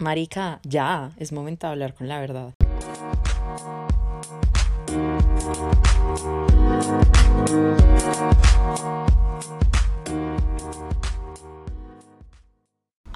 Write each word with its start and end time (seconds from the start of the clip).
Marica, 0.00 0.60
ya, 0.62 1.10
es 1.18 1.30
momento 1.30 1.66
de 1.66 1.72
hablar 1.74 1.92
con 1.92 2.08
la 2.08 2.18
verdad. 2.18 2.54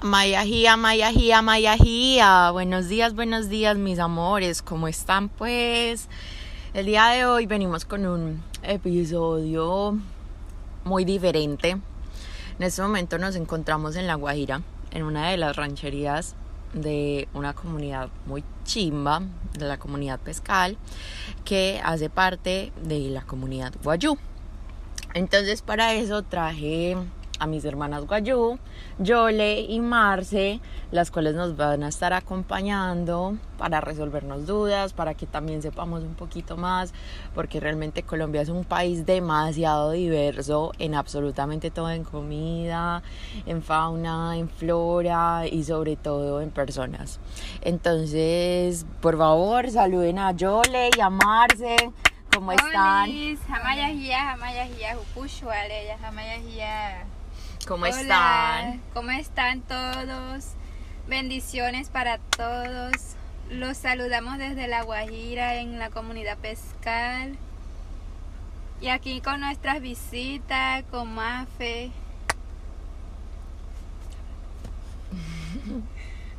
Mayajía, 0.03 0.77
Mayajía, 0.77 1.41
Mayajía. 1.41 2.51
Buenos 2.51 2.87
días, 2.87 3.15
buenos 3.15 3.49
días, 3.49 3.77
mis 3.77 3.97
amores. 3.97 4.61
¿Cómo 4.61 4.87
están? 4.87 5.29
Pues 5.29 6.07
el 6.75 6.85
día 6.85 7.07
de 7.07 7.25
hoy 7.25 7.47
venimos 7.47 7.85
con 7.85 8.05
un 8.05 8.43
episodio 8.61 9.97
muy 10.83 11.03
diferente. 11.03 11.69
En 11.71 12.63
este 12.63 12.83
momento 12.83 13.17
nos 13.17 13.35
encontramos 13.35 13.95
en 13.95 14.05
La 14.05 14.13
Guajira, 14.13 14.61
en 14.91 15.01
una 15.01 15.31
de 15.31 15.37
las 15.37 15.55
rancherías 15.55 16.35
de 16.75 17.27
una 17.33 17.53
comunidad 17.53 18.09
muy 18.27 18.43
chimba, 18.63 19.23
de 19.57 19.65
la 19.65 19.79
comunidad 19.79 20.19
pescal, 20.19 20.77
que 21.43 21.81
hace 21.83 22.09
parte 22.09 22.71
de 22.83 23.09
la 23.09 23.21
comunidad 23.21 23.73
Guayú. 23.83 24.17
Entonces 25.15 25.61
para 25.61 25.93
eso 25.93 26.21
traje 26.21 26.97
a 27.39 27.47
mis 27.47 27.65
hermanas 27.65 28.05
Guayú, 28.05 28.57
Yole 28.99 29.61
y 29.61 29.79
Marce, 29.79 30.59
las 30.91 31.11
cuales 31.11 31.35
nos 31.35 31.57
van 31.57 31.83
a 31.83 31.89
estar 31.89 32.13
acompañando 32.13 33.37
para 33.57 33.81
resolvernos 33.81 34.45
dudas, 34.45 34.93
para 34.93 35.13
que 35.13 35.25
también 35.25 35.61
sepamos 35.61 36.03
un 36.03 36.15
poquito 36.15 36.57
más, 36.57 36.93
porque 37.33 37.59
realmente 37.59 38.03
Colombia 38.03 38.41
es 38.41 38.49
un 38.49 38.63
país 38.63 39.05
demasiado 39.05 39.91
diverso 39.91 40.71
en 40.79 40.95
absolutamente 40.95 41.71
todo, 41.71 41.89
en 41.89 42.03
comida, 42.03 43.03
en 43.45 43.61
fauna, 43.61 44.37
en 44.37 44.49
flora 44.49 45.43
y 45.49 45.63
sobre 45.63 45.95
todo 45.95 46.41
en 46.41 46.51
personas. 46.51 47.19
Entonces, 47.61 48.85
por 49.01 49.17
favor, 49.17 49.69
saluden 49.69 50.19
a 50.19 50.31
Yole 50.31 50.89
y 50.95 51.01
a 51.01 51.09
Marce. 51.09 51.75
¿Cómo 52.33 52.51
están? 52.51 53.09
¿Cómo 57.67 57.87
están? 57.87 58.79
¿Cómo 58.93 59.09
están 59.09 59.61
todos? 59.61 60.51
Bendiciones 61.07 61.89
para 61.89 62.19
todos. 62.19 63.15
Los 63.49 63.77
saludamos 63.77 64.37
desde 64.37 64.67
La 64.67 64.83
Guajira 64.83 65.55
en 65.55 65.79
la 65.79 65.89
comunidad 65.89 66.37
pescal. 66.37 67.35
Y 68.81 68.89
aquí 68.89 69.19
con 69.19 69.39
nuestras 69.39 69.81
visitas, 69.81 70.83
con 70.91 71.13
Mafe. 71.13 71.91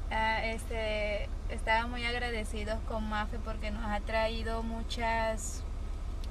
Ah, 0.08 0.46
este, 0.46 1.28
estaba 1.50 1.88
muy 1.88 2.04
agradecidos 2.04 2.78
con 2.86 3.08
Mafe 3.08 3.40
porque 3.40 3.72
nos 3.72 3.84
ha 3.84 3.98
traído 4.00 4.62
muchas, 4.62 5.64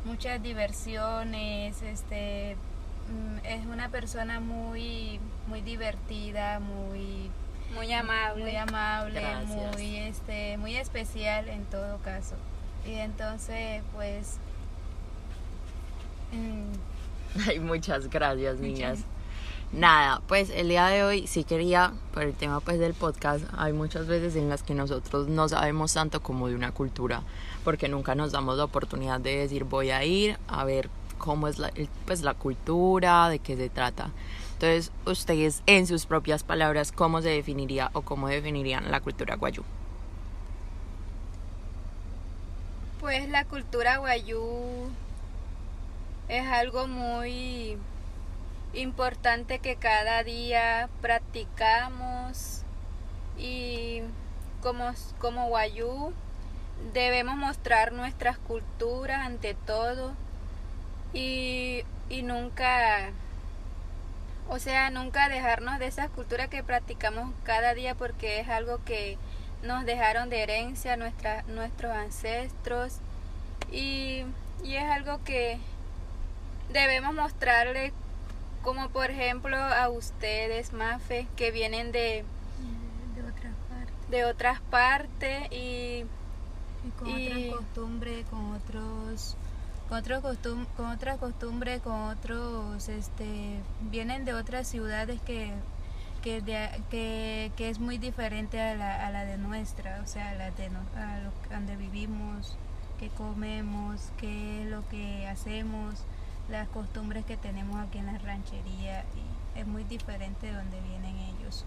muchas 0.05 0.41
diversiones, 0.41 1.81
este, 1.81 2.55
es 3.43 3.65
una 3.65 3.89
persona 3.89 4.39
muy 4.39 5.19
muy 5.47 5.61
divertida, 5.61 6.59
muy 6.59 7.29
muy 7.73 7.91
amable, 7.93 8.43
muy 8.43 8.55
amable, 8.55 9.21
muy 9.73 9.97
este 9.97 10.57
muy 10.57 10.75
especial 10.75 11.49
en 11.49 11.65
todo 11.65 11.97
caso. 11.99 12.35
Y 12.85 12.93
entonces, 12.93 13.83
pues 13.93 14.37
mm, 16.31 17.47
Ay, 17.47 17.59
muchas 17.59 18.09
gracias, 18.09 18.59
niñas. 18.59 18.99
Nada, 19.71 20.21
pues 20.27 20.51
el 20.51 20.69
día 20.69 20.87
de 20.87 21.03
hoy 21.03 21.27
sí 21.27 21.43
quería, 21.43 21.91
por 22.13 22.23
el 22.23 22.33
tema 22.33 22.61
pues 22.61 22.79
del 22.79 22.93
podcast, 22.93 23.43
hay 23.57 23.73
muchas 23.73 24.07
veces 24.07 24.35
en 24.35 24.47
las 24.47 24.63
que 24.63 24.73
nosotros 24.73 25.27
no 25.27 25.49
sabemos 25.49 25.93
tanto 25.93 26.21
como 26.21 26.47
de 26.47 26.55
una 26.55 26.71
cultura, 26.71 27.23
porque 27.63 27.89
nunca 27.89 28.15
nos 28.15 28.31
damos 28.31 28.57
la 28.57 28.63
oportunidad 28.63 29.19
de 29.19 29.37
decir 29.37 29.65
voy 29.65 29.91
a 29.91 30.05
ir 30.05 30.37
a 30.47 30.63
ver 30.63 30.89
cómo 31.17 31.47
es 31.47 31.59
la, 31.59 31.71
pues, 32.05 32.21
la 32.21 32.33
cultura, 32.33 33.29
de 33.29 33.39
qué 33.39 33.55
se 33.55 33.69
trata. 33.69 34.11
Entonces, 34.53 34.91
ustedes 35.05 35.63
en 35.65 35.85
sus 35.85 36.05
propias 36.05 36.43
palabras, 36.43 36.91
¿cómo 36.91 37.21
se 37.21 37.29
definiría 37.29 37.89
o 37.93 38.03
cómo 38.03 38.27
definirían 38.27 38.89
la 38.89 39.01
cultura 39.01 39.35
guayú? 39.35 39.63
Pues 43.01 43.27
la 43.29 43.45
cultura 43.45 43.97
guayú 43.97 44.89
es 46.29 46.47
algo 46.47 46.87
muy 46.87 47.77
importante 48.73 49.59
que 49.59 49.75
cada 49.75 50.23
día 50.23 50.89
practicamos 51.01 52.63
y 53.37 54.01
como, 54.61 54.91
como 55.19 55.47
guayú 55.49 56.13
debemos 56.93 57.35
mostrar 57.35 57.91
nuestras 57.93 58.37
culturas 58.37 59.25
ante 59.25 59.53
todo 59.53 60.13
y, 61.15 61.83
y 62.09 62.21
nunca, 62.21 63.09
o 64.49 64.59
sea, 64.59 64.91
nunca 64.91 65.29
dejarnos 65.29 65.79
de 65.79 65.87
esa 65.87 66.09
cultura 66.09 66.47
que 66.49 66.61
practicamos 66.61 67.33
cada 67.43 67.73
día 67.73 67.95
porque 67.95 68.41
es 68.41 68.49
algo 68.49 68.83
que 68.83 69.17
nos 69.63 69.85
dejaron 69.85 70.29
de 70.29 70.43
herencia 70.43 70.97
nuestra, 70.97 71.43
nuestros 71.47 71.91
ancestros 71.95 72.97
y, 73.71 74.25
y 74.63 74.75
es 74.75 74.83
algo 74.83 75.23
que 75.23 75.57
debemos 76.71 77.13
mostrarle 77.13 77.93
como 78.61 78.89
por 78.89 79.09
ejemplo 79.09 79.55
a 79.55 79.89
ustedes, 79.89 80.73
Mafe, 80.73 81.27
que 81.37 81.51
vienen 81.51 81.91
de, 81.91 82.25
de 83.15 83.21
otras 83.21 83.53
partes, 83.69 84.09
de 84.09 84.25
otras 84.25 84.59
partes 84.59 85.51
y, 85.51 86.03
y 86.83 86.91
con 86.97 87.13
otras 87.13 87.57
costumbres, 87.57 88.25
con 88.29 88.55
otros 88.55 89.37
con, 89.89 89.97
otro 89.99 90.21
costum 90.21 90.65
con 90.77 90.87
otra 90.87 91.17
costumbre, 91.17 91.79
con 91.79 91.93
otros, 91.93 92.89
este, 92.89 93.59
vienen 93.91 94.25
de 94.25 94.33
otras 94.33 94.67
ciudades 94.67 95.21
que, 95.21 95.51
que, 96.21 96.41
que, 96.89 97.51
que 97.55 97.69
es 97.69 97.79
muy 97.79 97.97
diferente 97.97 98.59
a 98.59 98.75
la, 98.75 99.07
a 99.07 99.11
la, 99.11 99.25
de 99.25 99.37
nuestra, 99.37 100.01
o 100.03 100.07
sea, 100.07 100.31
a 100.31 100.35
la 100.35 100.51
de 100.51 100.65
a 100.65 101.19
lo, 101.19 101.31
donde 101.55 101.75
vivimos, 101.75 102.57
qué 102.99 103.09
comemos, 103.09 104.11
qué 104.17 104.63
es 104.63 104.69
lo 104.69 104.87
que 104.89 105.27
hacemos, 105.27 106.03
las 106.49 106.67
costumbres 106.69 107.25
que 107.25 107.37
tenemos 107.37 107.79
aquí 107.79 107.99
en 107.99 108.07
la 108.07 108.17
ranchería, 108.17 109.01
y 109.01 109.59
es 109.59 109.67
muy 109.67 109.83
diferente 109.83 110.47
de 110.47 110.53
donde 110.53 110.79
vienen 110.81 111.15
ellos. 111.17 111.65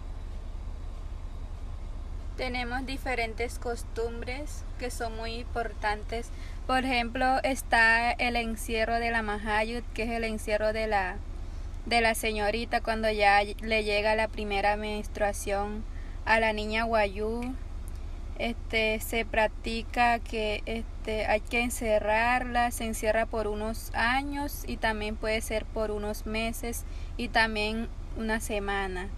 Tenemos 2.39 2.87
diferentes 2.87 3.59
costumbres 3.59 4.63
que 4.79 4.93
son 4.93 5.17
muy 5.17 5.35
importantes. 5.35 6.31
Por 6.69 6.85
ejemplo, 6.85 7.43
está 7.43 8.13
el 8.13 8.37
encierro 8.37 9.01
de 9.01 9.11
la 9.11 9.23
Mahayut, 9.23 9.85
que 9.93 10.05
es 10.05 10.11
el 10.11 10.23
encierro 10.23 10.73
de 10.73 10.87
la, 10.87 11.17
de 11.87 12.01
la 12.01 12.15
señorita 12.15 12.81
cuando 12.81 13.11
ya 13.11 13.41
le 13.43 13.83
llega 13.83 14.15
la 14.15 14.29
primera 14.29 14.77
menstruación 14.77 15.83
a 16.25 16.39
la 16.39 16.53
niña 16.53 16.85
Guayú. 16.85 17.57
Este, 18.39 19.01
se 19.01 19.25
practica 19.25 20.21
que 20.21 20.63
este, 20.65 21.27
hay 21.27 21.41
que 21.41 21.61
encerrarla, 21.61 22.71
se 22.71 22.85
encierra 22.85 23.27
por 23.27 23.49
unos 23.49 23.91
años 23.95 24.63
y 24.65 24.77
también 24.77 25.17
puede 25.17 25.41
ser 25.41 25.65
por 25.65 25.91
unos 25.91 26.25
meses 26.25 26.85
y 27.17 27.27
también 27.31 27.89
una 28.17 28.39
semana 28.39 29.09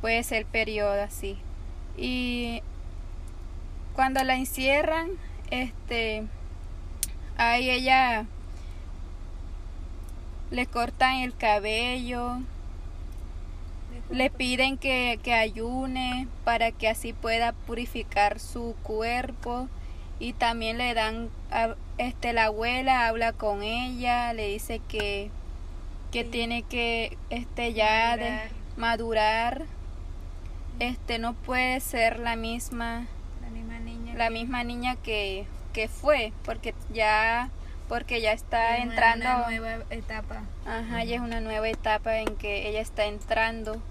puede 0.00 0.22
ser 0.22 0.46
periodo 0.46 1.00
así. 1.02 1.38
Y 1.96 2.62
cuando 3.94 4.22
la 4.24 4.36
encierran, 4.36 5.10
este, 5.50 6.24
ahí 7.36 7.70
ella 7.70 8.26
le 10.50 10.66
cortan 10.66 11.16
el 11.16 11.36
cabello, 11.36 12.38
le 14.10 14.30
piden 14.30 14.78
que, 14.78 15.20
que 15.22 15.34
ayune 15.34 16.26
para 16.44 16.72
que 16.72 16.88
así 16.88 17.12
pueda 17.12 17.52
purificar 17.52 18.40
su 18.40 18.74
cuerpo. 18.82 19.68
Y 20.18 20.34
también 20.34 20.76
le 20.76 20.92
dan 20.92 21.30
este 21.98 22.32
la 22.32 22.44
abuela 22.44 23.08
habla 23.08 23.32
con 23.32 23.62
ella 23.62 24.32
le 24.32 24.48
dice 24.48 24.80
que 24.88 25.30
que 26.12 26.24
tiene 26.24 26.62
que 26.62 27.16
este 27.30 27.72
ya 27.72 28.16
de 28.16 28.40
madurar 28.76 29.64
este 30.80 31.18
no 31.18 31.34
puede 31.34 31.78
ser 31.80 32.18
la 32.18 32.34
misma 32.34 33.06
la 33.40 33.50
misma 33.50 33.78
niña 33.78 34.14
la 34.14 34.30
misma 34.30 34.64
niña 34.64 34.96
que, 34.96 35.46
que 35.72 35.86
fue 35.88 36.32
porque 36.44 36.74
ya 36.92 37.50
porque 37.90 38.20
ya 38.20 38.32
está 38.32 38.76
entrando 38.76 39.26
una 39.26 39.46
nueva 39.48 39.84
etapa. 39.90 40.42
Ajá 40.64 41.02
ya 41.02 41.16
es 41.16 41.20
una 41.20 41.40
nueva 41.40 41.68
etapa 41.68 42.18
en 42.18 42.36
que 42.36 42.68
ella 42.68 42.80
está 42.80 43.06
entrando. 43.06 43.82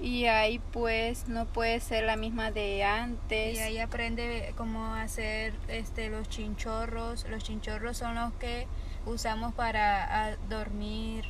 Y 0.00 0.26
ahí 0.26 0.60
pues 0.72 1.26
no 1.26 1.46
puede 1.46 1.80
ser 1.80 2.04
la 2.04 2.14
misma 2.14 2.52
de 2.52 2.84
antes. 2.84 3.56
Y 3.56 3.58
ahí 3.58 3.78
aprende 3.78 4.54
cómo 4.56 4.94
hacer 4.94 5.54
este 5.66 6.08
los 6.08 6.28
chinchorros. 6.28 7.28
Los 7.28 7.42
chinchorros 7.42 7.96
son 7.96 8.14
los 8.14 8.32
que 8.34 8.68
usamos 9.06 9.52
para 9.52 10.36
dormir 10.48 11.24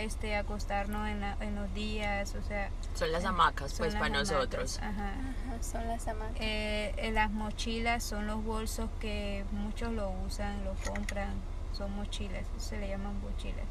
este 0.00 0.36
acostarnos 0.36 1.08
en, 1.08 1.20
la- 1.20 1.36
en 1.40 1.54
los 1.56 1.72
días, 1.74 2.34
o 2.34 2.42
sea, 2.46 2.70
Son 2.94 3.10
las 3.12 3.24
hamacas, 3.24 3.74
pues, 3.78 3.92
las 3.94 4.00
para 4.02 4.14
hamacas, 4.18 4.30
nosotros. 4.32 4.78
Ajá. 4.78 5.08
Ajá, 5.10 5.62
son 5.62 5.86
las 5.88 6.06
hamacas. 6.08 6.36
Eh, 6.40 6.94
eh, 6.96 7.10
las 7.12 7.30
mochilas 7.30 8.02
son 8.04 8.26
los 8.26 8.44
bolsos 8.44 8.88
que 9.00 9.44
muchos 9.52 9.92
lo 9.92 10.10
usan, 10.26 10.64
lo 10.64 10.74
compran, 10.92 11.30
son 11.72 11.94
mochilas, 11.96 12.44
se 12.58 12.76
le 12.78 12.88
llaman 12.88 13.20
mochilas. 13.20 13.64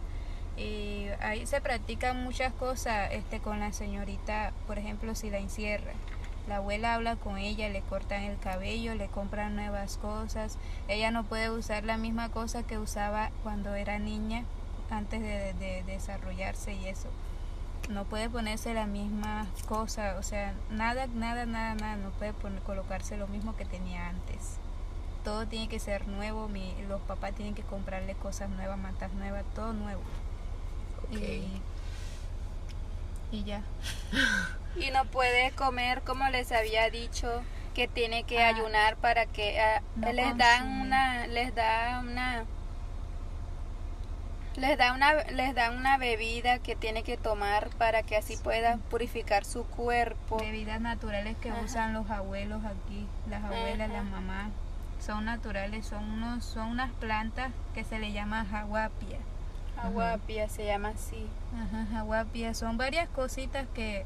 Y 0.58 1.06
ahí 1.22 1.46
se 1.46 1.62
practican 1.62 2.22
muchas 2.24 2.54
cosas 2.54 3.10
este, 3.14 3.40
con 3.40 3.60
la 3.60 3.72
señorita, 3.72 4.52
por 4.68 4.78
ejemplo, 4.78 5.16
si 5.16 5.30
la 5.30 5.38
encierra. 5.38 5.94
La 6.48 6.58
abuela 6.58 6.96
habla 6.96 7.16
con 7.16 7.38
ella, 7.38 7.70
le 7.70 7.82
cortan 7.82 8.24
el 8.24 8.40
cabello, 8.40 8.96
le 8.96 9.08
compran 9.08 9.56
nuevas 9.56 9.98
cosas. 9.98 10.58
Ella 10.88 11.12
no 11.12 11.24
puede 11.24 11.50
usar 11.52 11.84
la 11.84 11.98
misma 11.98 12.30
cosa 12.30 12.64
que 12.64 12.78
usaba 12.80 13.30
cuando 13.44 13.76
era 13.76 14.00
niña, 14.00 14.44
antes 14.92 15.22
de, 15.22 15.54
de 15.54 15.84
desarrollarse 15.84 16.74
y 16.74 16.88
eso. 16.88 17.10
No 17.90 18.06
puede 18.06 18.30
ponerse 18.30 18.74
la 18.74 18.86
misma 18.86 19.48
cosa, 19.68 20.16
o 20.20 20.24
sea, 20.24 20.54
nada, 20.70 21.08
nada, 21.08 21.46
nada, 21.46 21.74
nada, 21.76 21.96
no 21.96 22.10
puede 22.12 22.34
poner, 22.34 22.62
colocarse 22.62 23.18
lo 23.18 23.28
mismo 23.28 23.56
que 23.56 23.66
tenía 23.66 24.10
antes. 24.10 24.58
Todo 25.24 25.48
tiene 25.48 25.68
que 25.68 25.80
ser 25.80 26.08
nuevo, 26.08 26.48
mi, 26.48 26.74
los 26.88 27.02
papás 27.02 27.34
tienen 27.34 27.56
que 27.56 27.64
comprarle 27.64 28.14
cosas 28.16 28.50
nuevas, 28.50 28.78
mantas 28.78 29.12
nuevas, 29.14 29.44
todo 29.56 29.74
nuevo. 29.74 30.02
Ok. 31.04 31.18
Y, 31.20 31.62
y 33.32 33.44
ya. 33.44 33.62
Y 34.76 34.92
no 34.92 35.04
puede 35.06 35.50
comer 35.52 36.04
como 36.04 36.28
les 36.30 36.52
había 36.52 36.90
dicho 36.92 37.42
que 37.74 37.88
tiene 37.88 38.24
que 38.24 38.44
Ah. 38.44 38.50
ayunar 38.50 38.98
para 38.98 39.26
que 39.26 39.60
ah, 39.60 39.82
No 39.96 40.14
les 40.14 40.38
dan 40.38 40.82
una 40.82 41.26
les 41.26 41.56
da 41.56 42.02
una 42.02 42.46
les 44.60 44.78
da 44.78 44.94
una 44.94 45.14
les 45.24 45.56
da 45.56 45.72
una 45.72 45.98
bebida 45.98 46.60
que 46.60 46.76
tiene 46.76 47.04
que 47.04 47.18
tomar 47.18 47.70
para 47.78 48.04
que 48.04 48.18
así 48.18 48.38
pueda 48.38 48.78
purificar 48.90 49.46
su 49.46 49.64
cuerpo. 49.66 50.38
Bebidas 50.38 50.82
naturales 50.82 51.38
que 51.38 51.50
Ajá. 51.50 51.62
usan 51.64 51.94
los 51.94 52.10
abuelos 52.10 52.64
aquí, 52.66 53.08
las 53.30 53.44
abuelas, 53.44 53.90
Ajá. 53.90 54.02
las 54.02 54.06
mamás, 54.06 54.52
son 55.00 55.26
naturales, 55.26 55.86
son 55.86 56.04
unos, 56.12 56.44
son 56.44 56.68
unas 56.68 56.92
plantas 56.94 57.52
que 57.74 57.84
se 57.84 58.00
le 58.00 58.12
llama 58.12 58.46
jaguapia. 58.46 59.20
Aguapia 59.78 60.50
se 60.50 60.66
llama 60.66 60.90
así. 60.90 61.26
Ajá, 61.56 61.88
jaguapia, 61.92 62.54
son 62.54 62.78
varias 62.78 63.08
cositas 63.10 63.66
que, 63.74 64.06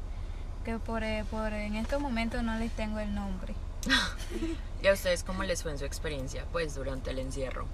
que 0.64 0.78
por, 0.78 1.02
eh, 1.02 1.24
por 1.30 1.52
en 1.52 1.74
estos 1.74 2.00
momentos 2.00 2.44
no 2.44 2.56
les 2.58 2.70
tengo 2.72 3.00
el 3.00 3.12
nombre. 3.12 3.54
¿Y 4.82 4.86
a 4.86 4.92
ustedes 4.92 5.24
cómo 5.24 5.42
les 5.42 5.62
fue 5.62 5.72
en 5.72 5.78
su 5.78 5.84
experiencia, 5.84 6.44
pues, 6.52 6.76
durante 6.76 7.10
el 7.10 7.18
encierro? 7.18 7.66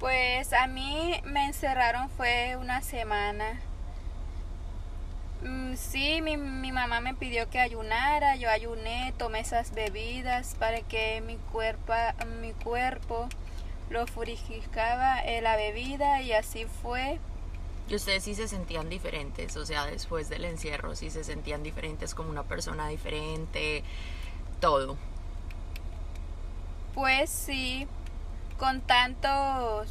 Pues 0.00 0.52
a 0.52 0.66
mí 0.66 1.20
me 1.24 1.46
encerraron 1.46 2.10
fue 2.10 2.56
una 2.56 2.82
semana. 2.82 3.60
Mm, 5.42 5.74
Sí, 5.76 6.20
mi, 6.22 6.36
mi 6.36 6.72
mamá 6.72 7.00
me 7.00 7.14
pidió 7.14 7.48
que 7.50 7.60
ayunara, 7.60 8.36
yo 8.36 8.50
ayuné, 8.50 9.14
tomé 9.18 9.40
esas 9.40 9.72
bebidas 9.74 10.54
para 10.58 10.82
que 10.82 11.20
mi 11.22 11.36
cuerpo, 11.36 11.92
mi 12.40 12.52
cuerpo 12.52 13.28
lo 13.90 14.06
purificaba 14.06 15.20
eh, 15.20 15.40
la 15.42 15.56
bebida 15.56 16.22
y 16.22 16.32
así 16.32 16.66
fue. 16.82 17.20
¿Y 17.88 17.94
ustedes 17.96 18.24
sí 18.24 18.34
se 18.34 18.48
sentían 18.48 18.88
diferentes? 18.88 19.56
O 19.56 19.66
sea, 19.66 19.86
después 19.86 20.28
del 20.28 20.44
encierro, 20.44 20.94
sí 20.94 21.10
se 21.10 21.24
sentían 21.24 21.62
diferentes 21.62 22.14
como 22.14 22.30
una 22.30 22.44
persona 22.44 22.88
diferente, 22.88 23.82
todo. 24.60 24.96
Pues 26.94 27.30
sí, 27.30 27.86
con 28.60 28.82
tantos 28.82 29.90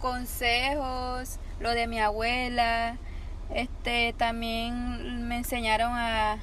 consejos, 0.00 1.38
lo 1.60 1.70
de 1.70 1.86
mi 1.86 1.98
abuela, 1.98 2.98
este 3.48 4.14
también 4.18 5.26
me 5.26 5.38
enseñaron 5.38 5.92
a, 5.92 6.36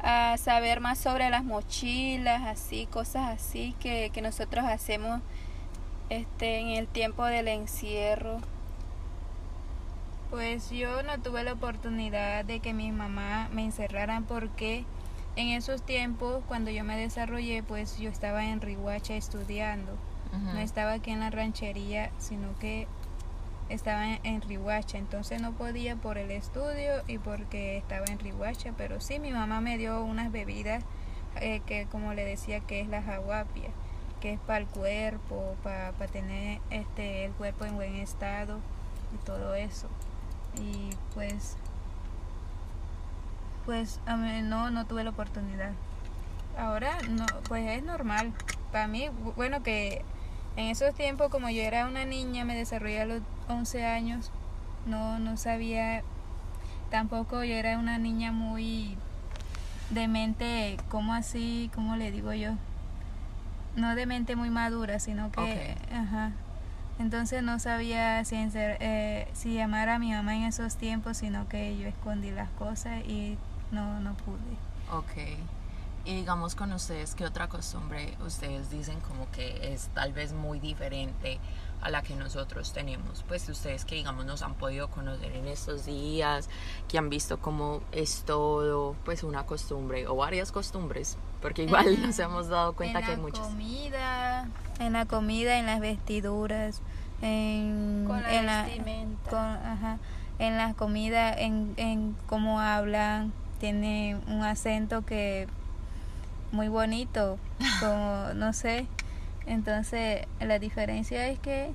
a 0.00 0.36
saber 0.36 0.80
más 0.80 0.98
sobre 0.98 1.30
las 1.30 1.44
mochilas, 1.44 2.42
así, 2.44 2.86
cosas 2.86 3.28
así 3.28 3.76
que, 3.78 4.10
que 4.12 4.20
nosotros 4.20 4.64
hacemos 4.64 5.20
este 6.10 6.58
en 6.58 6.70
el 6.70 6.88
tiempo 6.88 7.24
del 7.24 7.46
encierro. 7.46 8.38
Pues 10.30 10.70
yo 10.70 11.04
no 11.04 11.20
tuve 11.20 11.44
la 11.44 11.52
oportunidad 11.52 12.44
de 12.44 12.58
que 12.58 12.74
mi 12.74 12.90
mamá 12.90 13.48
me 13.52 13.64
encerraran 13.64 14.24
porque 14.24 14.84
en 15.36 15.50
esos 15.50 15.82
tiempos, 15.82 16.42
cuando 16.48 16.72
yo 16.72 16.82
me 16.82 16.98
desarrollé, 16.98 17.62
pues 17.62 17.96
yo 18.00 18.10
estaba 18.10 18.44
en 18.44 18.60
Rihuacha 18.60 19.14
estudiando. 19.14 19.96
No 20.32 20.58
estaba 20.58 20.92
aquí 20.92 21.10
en 21.10 21.20
la 21.20 21.30
ranchería, 21.30 22.10
sino 22.18 22.48
que 22.58 22.86
estaba 23.68 24.06
en, 24.08 24.20
en 24.24 24.40
Rihuacha. 24.42 24.98
Entonces 24.98 25.40
no 25.40 25.52
podía 25.52 25.96
por 25.96 26.18
el 26.18 26.30
estudio 26.30 27.02
y 27.06 27.18
porque 27.18 27.76
estaba 27.78 28.04
en 28.06 28.18
Rihuacha. 28.18 28.72
Pero 28.76 29.00
sí, 29.00 29.18
mi 29.18 29.32
mamá 29.32 29.60
me 29.60 29.78
dio 29.78 30.02
unas 30.02 30.30
bebidas 30.32 30.84
eh, 31.40 31.60
que, 31.66 31.86
como 31.86 32.14
le 32.14 32.24
decía, 32.24 32.60
que 32.60 32.80
es 32.80 32.88
la 32.88 33.02
jaguapia, 33.02 33.68
que 34.20 34.32
es 34.34 34.40
para 34.40 34.58
el 34.60 34.66
cuerpo, 34.66 35.54
para 35.62 35.92
tener 36.10 36.60
este 36.70 37.24
el 37.26 37.32
cuerpo 37.32 37.64
en 37.64 37.74
buen 37.76 37.94
estado 37.96 38.58
y 39.14 39.18
todo 39.24 39.54
eso. 39.54 39.88
Y 40.60 40.90
pues, 41.14 41.56
pues 43.64 44.00
a 44.06 44.16
mí 44.16 44.42
no, 44.42 44.70
no 44.70 44.86
tuve 44.86 45.04
la 45.04 45.10
oportunidad. 45.10 45.72
Ahora 46.58 46.98
no, 47.08 47.26
pues 47.48 47.68
es 47.68 47.82
normal. 47.82 48.32
Para 48.72 48.88
mí, 48.88 49.06
bu- 49.08 49.34
bueno, 49.36 49.62
que 49.62 50.02
en 50.58 50.66
esos 50.66 50.92
tiempos, 50.92 51.28
como 51.28 51.48
yo 51.50 51.62
era 51.62 51.86
una 51.86 52.04
niña, 52.04 52.44
me 52.44 52.56
desarrollé 52.56 53.02
a 53.02 53.06
los 53.06 53.22
11 53.48 53.86
años, 53.86 54.32
no, 54.86 55.20
no 55.20 55.36
sabía, 55.36 56.02
tampoco 56.90 57.44
yo 57.44 57.54
era 57.54 57.78
una 57.78 57.96
niña 57.98 58.32
muy 58.32 58.96
de 59.90 60.08
mente, 60.08 60.76
¿cómo 60.88 61.14
así? 61.14 61.70
¿Cómo 61.76 61.94
le 61.94 62.10
digo 62.10 62.32
yo? 62.32 62.54
No 63.76 63.94
de 63.94 64.06
mente 64.06 64.34
muy 64.34 64.50
madura, 64.50 64.98
sino 64.98 65.30
que, 65.30 65.76
ajá. 65.92 66.32
Entonces 66.98 67.44
no 67.44 67.60
sabía 67.60 68.24
si, 68.24 68.34
eh, 68.52 69.28
si 69.34 69.54
llamar 69.54 69.88
a 69.88 70.00
mi 70.00 70.10
mamá 70.10 70.34
en 70.34 70.42
esos 70.42 70.74
tiempos, 70.74 71.18
sino 71.18 71.48
que 71.48 71.78
yo 71.78 71.86
escondí 71.86 72.32
las 72.32 72.50
cosas 72.50 73.04
y 73.06 73.38
no, 73.70 74.00
no 74.00 74.14
pude. 74.14 74.38
Ok. 74.90 75.38
Y 76.04 76.14
digamos 76.14 76.54
con 76.54 76.72
ustedes, 76.72 77.14
¿qué 77.14 77.26
otra 77.26 77.48
costumbre 77.48 78.16
ustedes 78.26 78.70
dicen 78.70 78.98
como 79.00 79.30
que 79.30 79.74
es 79.74 79.88
tal 79.94 80.12
vez 80.14 80.32
muy 80.32 80.58
diferente 80.58 81.38
a 81.82 81.90
la 81.90 82.02
que 82.02 82.14
nosotros 82.16 82.72
tenemos? 82.72 83.24
Pues 83.28 83.46
ustedes 83.50 83.84
que 83.84 83.96
digamos 83.96 84.24
nos 84.24 84.40
han 84.42 84.54
podido 84.54 84.88
conocer 84.88 85.32
en 85.32 85.46
estos 85.48 85.84
días, 85.84 86.48
que 86.88 86.96
han 86.96 87.10
visto 87.10 87.38
cómo 87.40 87.82
es 87.92 88.22
todo, 88.24 88.96
pues 89.04 89.22
una 89.22 89.44
costumbre 89.44 90.06
o 90.08 90.16
varias 90.16 90.50
costumbres, 90.50 91.18
porque 91.42 91.64
igual 91.64 91.88
En- 91.88 92.02
nos 92.06 92.18
hemos 92.18 92.48
dado 92.48 92.74
cuenta 92.74 93.00
en 93.00 93.04
que 93.04 93.10
hay 93.10 93.16
la 93.16 93.22
muchas. 93.22 93.46
comida, 93.46 94.48
en 94.80 94.92
la 94.94 95.04
comida, 95.04 95.58
en 95.58 95.66
las 95.66 95.80
vestiduras, 95.80 96.80
en, 97.20 98.04
Con 98.06 98.22
la 98.22 98.34
en 98.34 98.46
la- 98.46 98.62
vestimenta. 98.62 99.30
con- 99.30 99.38
ajá, 99.66 99.98
en 100.38 100.56
la 100.56 100.72
comida, 100.72 101.34
en, 101.34 101.74
en 101.76 102.16
cómo 102.28 102.60
hablan, 102.60 103.30
tiene 103.60 104.16
un 104.28 104.42
acento 104.44 105.04
que 105.04 105.48
muy 106.52 106.68
bonito, 106.68 107.38
como 107.80 108.34
no 108.34 108.52
sé. 108.52 108.86
Entonces 109.46 110.26
la 110.40 110.58
diferencia 110.58 111.28
es 111.28 111.38
que 111.38 111.72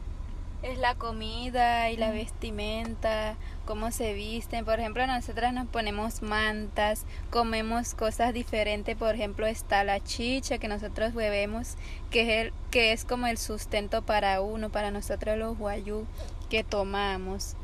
Es 0.62 0.78
la 0.78 0.96
comida 0.96 1.90
y 1.92 1.98
la 1.98 2.12
vestimenta, 2.12 3.36
cómo 3.66 3.92
se 3.92 4.14
visten. 4.14 4.64
Por 4.64 4.80
ejemplo, 4.80 5.06
nosotras 5.06 5.54
nos 5.54 5.68
ponemos 5.68 6.22
mantas, 6.22 7.06
comemos 7.30 7.94
cosas 7.96 8.34
diferentes. 8.34 8.96
Por 8.96 9.14
ejemplo, 9.16 9.46
está 9.46 9.84
la 9.84 10.00
chicha 10.00 10.60
que 10.60 10.70
nosotros 10.70 11.14
bebemos, 11.14 11.76
que 12.12 12.22
es, 12.22 12.48
el, 12.48 12.54
que 12.72 12.94
es 12.94 13.04
como 13.04 13.28
el 13.28 13.38
sustento 13.38 14.04
para 14.04 14.40
uno, 14.40 14.70
para 14.70 14.90
nosotros 14.90 15.38
los 15.38 15.58
guayú 15.58 16.06
que 16.50 16.64
tomamos. 16.64 17.58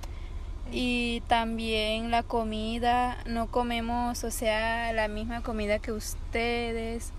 Y 0.72 1.22
también 1.28 2.12
la 2.12 2.24
comida, 2.24 3.18
no 3.26 3.48
comemos, 3.48 4.24
o 4.24 4.32
sea, 4.32 4.94
la 4.94 5.08
misma 5.08 5.42
comida 5.42 5.80
que 5.80 5.92
ustedes. 5.92 7.12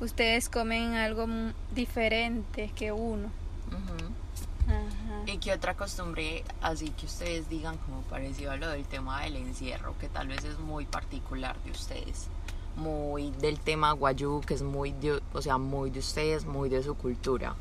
Ustedes 0.00 0.48
comen 0.48 0.94
algo 0.94 1.26
diferente 1.74 2.72
que 2.74 2.92
uno. 2.92 3.30
Ajá. 4.66 5.22
¿Y 5.26 5.38
qué 5.38 5.52
otra 5.52 5.74
costumbre 5.74 6.44
así 6.60 6.90
que 6.90 7.06
ustedes 7.06 7.48
digan 7.48 7.78
como 7.78 8.02
parecido 8.02 8.50
a 8.50 8.56
lo 8.56 8.68
del 8.68 8.84
tema 8.84 9.22
del 9.22 9.36
encierro, 9.36 9.96
que 9.98 10.08
tal 10.08 10.28
vez 10.28 10.44
es 10.44 10.58
muy 10.58 10.84
particular 10.84 11.56
de 11.64 11.70
ustedes? 11.70 12.28
Muy 12.76 13.30
del 13.32 13.60
tema 13.60 13.92
guayú, 13.92 14.40
que 14.40 14.54
es 14.54 14.62
muy 14.62 14.92
de, 14.92 15.20
o 15.32 15.42
sea, 15.42 15.58
muy 15.58 15.90
de 15.90 16.00
ustedes, 16.00 16.44
muy 16.46 16.68
de 16.68 16.82
su 16.82 16.94
cultura. 16.96 17.54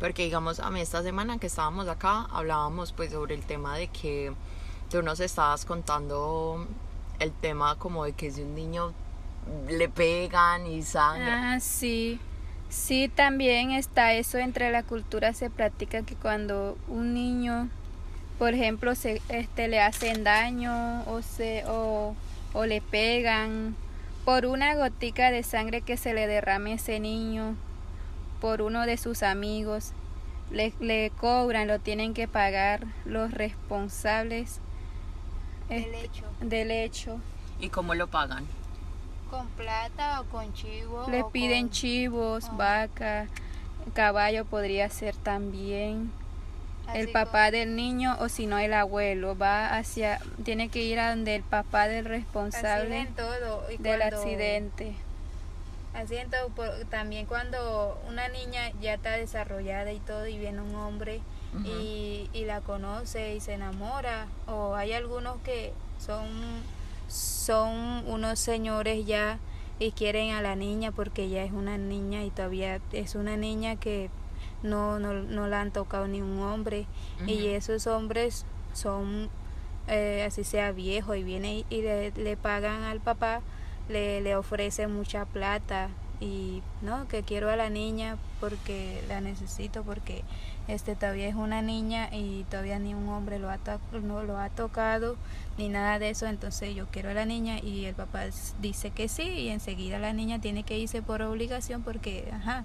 Porque 0.00 0.24
digamos, 0.24 0.60
a 0.60 0.70
mí 0.70 0.80
esta 0.80 1.02
semana 1.02 1.38
que 1.38 1.46
estábamos 1.46 1.88
acá, 1.88 2.26
hablábamos 2.30 2.92
pues 2.92 3.10
sobre 3.12 3.34
el 3.34 3.42
tema 3.42 3.76
de 3.76 3.88
que 3.88 4.32
tú 4.90 5.02
nos 5.02 5.20
estabas 5.20 5.64
contando 5.64 6.66
el 7.18 7.32
tema 7.32 7.76
como 7.76 8.04
de 8.04 8.12
que 8.12 8.30
si 8.30 8.42
un 8.42 8.54
niño 8.54 8.92
le 9.68 9.88
pegan 9.88 10.66
y 10.66 10.82
sangra. 10.82 11.54
Ah, 11.54 11.60
sí. 11.60 12.20
Sí, 12.68 13.10
también 13.14 13.70
está 13.70 14.12
eso 14.14 14.38
entre 14.38 14.70
la 14.70 14.82
cultura 14.82 15.32
se 15.32 15.50
practica 15.50 16.02
que 16.02 16.16
cuando 16.16 16.76
un 16.88 17.14
niño, 17.14 17.68
por 18.38 18.54
ejemplo, 18.54 18.94
se 18.94 19.22
este 19.28 19.68
le 19.68 19.80
hacen 19.80 20.24
daño 20.24 21.04
o 21.06 21.22
se 21.22 21.64
o, 21.66 22.14
o 22.52 22.66
le 22.66 22.80
pegan 22.80 23.76
por 24.24 24.46
una 24.46 24.74
gotica 24.74 25.30
de 25.30 25.44
sangre 25.44 25.80
que 25.80 25.96
se 25.96 26.12
le 26.12 26.26
derrame 26.26 26.72
a 26.72 26.74
ese 26.74 26.98
niño, 26.98 27.54
por 28.40 28.62
uno 28.62 28.86
de 28.86 28.96
sus 28.96 29.22
amigos, 29.22 29.92
le, 30.50 30.72
le 30.80 31.10
cobran, 31.18 31.66
lo 31.68 31.78
tienen 31.80 32.14
que 32.14 32.28
pagar 32.28 32.84
los 33.04 33.30
responsables 33.32 34.60
Del 35.68 35.84
este, 35.84 36.04
hecho. 36.04 36.24
del 36.40 36.70
hecho. 36.70 37.18
¿Y 37.60 37.68
cómo 37.70 37.94
lo 37.94 38.06
pagan? 38.06 38.46
Con 39.30 39.48
plata 39.48 40.20
o 40.20 40.24
con 40.26 40.52
chivo. 40.54 41.06
Le 41.10 41.22
o 41.22 41.30
piden 41.30 41.62
con- 41.66 41.70
chivos, 41.70 42.56
vaca, 42.56 43.26
caballo 43.94 44.44
podría 44.44 44.88
ser 44.90 45.16
también. 45.16 46.10
el 46.94 47.08
papá 47.10 47.50
del 47.50 47.74
niño 47.74 48.16
o 48.20 48.28
si 48.28 48.46
no 48.46 48.58
el 48.60 48.72
abuelo 48.72 49.36
va 49.36 49.76
hacia 49.76 50.20
tiene 50.44 50.68
que 50.68 50.84
ir 50.84 51.00
a 51.00 51.10
donde 51.10 51.34
el 51.34 51.42
papá 51.42 51.88
del 51.88 52.04
responsable 52.04 53.00
en 53.00 53.14
todo. 53.14 53.64
y 53.72 53.76
del 53.78 53.98
cuando- 53.98 54.16
accidente. 54.18 54.94
Así 55.96 56.16
en 56.16 56.30
todo, 56.30 56.48
por- 56.50 56.84
también 56.90 57.26
cuando 57.26 57.98
una 58.08 58.28
niña 58.28 58.70
ya 58.80 58.94
está 58.94 59.12
desarrollada 59.12 59.92
y 59.92 59.98
todo 60.00 60.26
y 60.26 60.38
viene 60.38 60.60
un 60.60 60.74
hombre 60.74 61.20
y, 61.64 62.28
y 62.34 62.44
la 62.44 62.60
conoce 62.60 63.34
y 63.34 63.40
se 63.40 63.54
enamora 63.54 64.26
o 64.46 64.74
hay 64.74 64.92
algunos 64.92 65.38
que 65.42 65.72
son 65.98 66.26
Son 67.08 68.02
unos 68.08 68.38
señores 68.40 69.06
ya 69.06 69.38
y 69.78 69.92
quieren 69.92 70.32
a 70.34 70.42
la 70.42 70.56
niña 70.56 70.90
porque 70.92 71.28
ya 71.28 71.44
es 71.44 71.52
una 71.52 71.78
niña 71.78 72.24
y 72.24 72.30
todavía 72.30 72.80
es 72.92 73.14
una 73.14 73.36
niña 73.36 73.76
que 73.76 74.10
no, 74.62 74.98
no, 74.98 75.12
no 75.14 75.46
la 75.46 75.60
han 75.60 75.70
tocado 75.70 76.08
ni 76.08 76.20
un 76.20 76.40
hombre. 76.40 76.86
Y 77.26 77.48
esos 77.48 77.86
hombres 77.86 78.44
son 78.72 79.30
eh, 79.86 80.24
así 80.26 80.42
sea 80.44 80.72
viejo 80.72 81.14
y 81.14 81.22
viene 81.22 81.58
y, 81.58 81.66
y 81.70 81.82
le, 81.82 82.10
le 82.10 82.36
pagan 82.36 82.82
al 82.82 83.00
papá 83.00 83.40
le, 83.88 84.20
le 84.20 84.36
ofrecen 84.36 84.92
mucha 84.94 85.24
plata 85.24 85.88
y 86.20 86.62
no 86.80 87.06
que 87.08 87.22
quiero 87.22 87.50
a 87.50 87.56
la 87.56 87.68
niña 87.68 88.16
porque 88.40 89.02
la 89.06 89.20
necesito 89.20 89.82
porque 89.82 90.24
este 90.66 90.96
todavía 90.96 91.28
es 91.28 91.34
una 91.34 91.60
niña 91.60 92.08
y 92.10 92.44
todavía 92.50 92.78
ni 92.78 92.94
un 92.94 93.08
hombre 93.10 93.38
lo 93.38 93.50
ha 93.50 93.58
no 94.02 94.22
lo 94.22 94.38
ha 94.38 94.48
tocado 94.48 95.16
ni 95.58 95.68
nada 95.68 95.98
de 95.98 96.08
eso 96.10 96.26
entonces 96.26 96.74
yo 96.74 96.86
quiero 96.90 97.10
a 97.10 97.14
la 97.14 97.26
niña 97.26 97.58
y 97.60 97.84
el 97.84 97.94
papá 97.94 98.24
dice 98.62 98.90
que 98.90 99.08
sí 99.08 99.24
y 99.24 99.48
enseguida 99.50 99.98
la 99.98 100.14
niña 100.14 100.40
tiene 100.40 100.62
que 100.62 100.78
irse 100.78 101.02
por 101.02 101.20
obligación 101.22 101.82
porque 101.82 102.28
ajá 102.32 102.64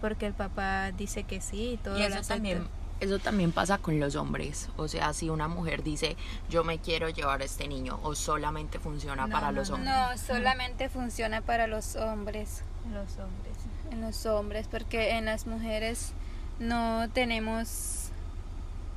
porque 0.00 0.26
el 0.26 0.32
papá 0.32 0.90
dice 0.92 1.24
que 1.24 1.40
sí 1.40 1.72
y 1.72 1.76
todo 1.76 1.96
Y 1.96 2.00
lo 2.00 2.06
eso 2.06 2.14
acepta. 2.16 2.34
también, 2.34 2.62
eso 3.00 3.18
también 3.18 3.52
pasa 3.52 3.78
con 3.78 4.00
los 4.00 4.16
hombres. 4.16 4.68
O 4.76 4.88
sea, 4.88 5.12
si 5.12 5.28
una 5.30 5.48
mujer 5.48 5.82
dice, 5.82 6.16
yo 6.50 6.64
me 6.64 6.78
quiero 6.78 7.08
llevar 7.08 7.40
a 7.42 7.44
este 7.44 7.68
niño, 7.68 7.98
o 8.02 8.14
solamente 8.14 8.78
funciona 8.78 9.26
No, 9.26 9.32
para 9.32 9.52
no, 9.52 9.58
los 9.58 9.70
hombres. 9.70 9.88
no 9.94 10.18
solamente 10.18 10.88
funciona 10.88 11.40
para 11.40 11.66
los 11.66 11.96
hombres 11.96 12.62
los 12.92 13.18
hombres. 13.18 13.56
en 13.90 14.00
los 14.00 14.24
hombres 14.26 14.66
porque 14.68 15.10
en 15.10 15.26
las 15.26 15.46
mujeres 15.46 16.12
no 16.58 17.08
tenemos 17.12 18.08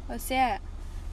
o 0.10 0.18
sea 0.18 0.62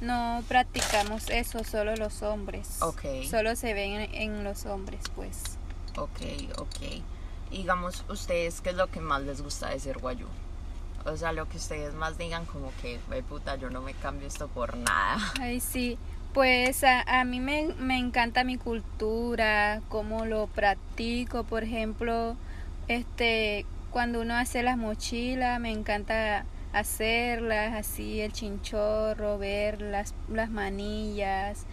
no 0.01 0.45
practicamos 0.47 1.29
eso 1.29 1.65
solo 1.65 1.97
los 1.97 2.23
hombres 2.23 2.81
Ok. 2.83 3.03
solo 3.29 3.57
se 3.57 3.75
ven 3.75 3.93
en, 4.01 4.15
en 4.15 4.45
los 4.45 4.65
hombres 4.67 5.01
pues 5.17 5.43
Ok, 5.97 6.21
ok. 6.59 7.03
Digamos, 7.51 8.05
ustedes, 8.09 8.61
¿qué 8.61 8.71
es 8.71 8.77
lo 8.77 8.87
que 8.89 9.01
más 9.01 9.23
les 9.23 9.43
gusta 9.43 9.71
de 9.71 9.81
ser 9.81 9.99
guayú? 9.99 10.29
O 11.11 11.17
sea, 11.17 11.33
lo 11.33 11.49
que 11.49 11.57
ustedes 11.57 11.95
más 11.95 12.19
digan 12.19 12.45
como 12.47 12.71
que, 12.83 12.99
"Ve, 13.09 13.23
puta, 13.23 13.57
yo 13.57 13.71
no 13.71 13.81
me 13.83 13.95
cambio 13.95 14.29
esto 14.29 14.49
por 14.49 14.77
nada. 14.77 15.19
ay 15.41 15.61
sí. 15.61 15.99
Pues 16.35 16.85
a, 16.85 17.01
a 17.03 17.25
mí 17.25 17.41
me, 17.41 17.69
me 17.79 17.99
encanta 17.99 18.45
mi 18.45 18.59
cultura 18.59 19.81
cómo 19.89 20.27
lo 20.27 20.47
practico. 20.47 21.45
Por 21.45 21.65
ejemplo 21.65 22.37
este 22.87 23.67
cuando 23.91 24.21
uno 24.21 24.35
hace 24.35 24.63
las 24.63 24.77
mochilas 24.77 25.59
me 25.59 25.71
encanta 25.73 26.45
hacerlas 26.73 27.75
así 27.75 28.21
el 28.21 28.33
chinchorro 28.33 29.39
ver 29.39 29.81
las, 29.81 30.15
las 30.29 30.51
manillas. 30.51 31.65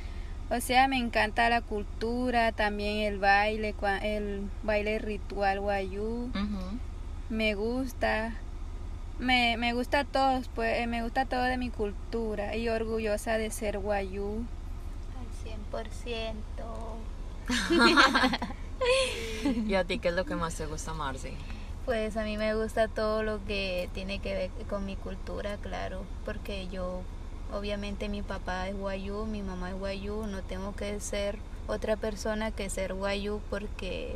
O 0.49 0.61
sea 0.61 0.87
me 0.87 0.97
encanta 0.97 1.49
la 1.49 1.61
cultura 1.61 2.51
también 2.53 2.99
el 2.99 3.19
baile 3.19 3.75
el 4.01 4.49
baile 4.63 4.99
ritual 4.99 5.59
guayú. 5.59 6.31
Me 7.29 7.55
gusta 7.55 8.33
me, 9.19 9.57
me 9.57 9.73
gusta 9.73 10.03
todo 10.03 10.41
pues 10.53 10.79
eh, 10.79 10.87
me 10.87 11.03
gusta 11.03 11.25
todo 11.25 11.43
de 11.43 11.57
mi 11.57 11.69
cultura 11.69 12.55
y 12.55 12.69
orgullosa 12.69 13.37
de 13.37 13.51
ser 13.51 13.79
guayú 13.79 14.45
Al 15.17 15.27
100%. 15.71 15.85
¿Y 19.67 19.75
a 19.75 19.83
ti 19.83 19.99
qué 19.99 20.09
es 20.09 20.15
lo 20.15 20.25
que 20.25 20.35
más 20.35 20.55
te 20.55 20.65
gusta, 20.65 20.93
Marce? 20.93 21.33
Pues 21.85 22.17
a 22.17 22.23
mí 22.23 22.37
me 22.37 22.55
gusta 22.55 22.87
todo 22.87 23.21
lo 23.21 23.43
que 23.45 23.89
tiene 23.93 24.19
que 24.19 24.33
ver 24.33 24.49
con 24.67 24.85
mi 24.85 24.95
cultura, 24.95 25.57
claro, 25.57 26.01
porque 26.25 26.67
yo, 26.67 27.01
obviamente 27.53 28.09
mi 28.09 28.23
papá 28.23 28.67
es 28.67 28.75
guayú, 28.75 29.25
mi 29.25 29.43
mamá 29.43 29.69
es 29.69 29.77
guayú, 29.77 30.25
no 30.25 30.41
tengo 30.41 30.75
que 30.75 30.99
ser 30.99 31.37
otra 31.67 31.95
persona 31.95 32.49
que 32.49 32.71
ser 32.71 32.95
guayú 32.95 33.39
porque, 33.51 34.15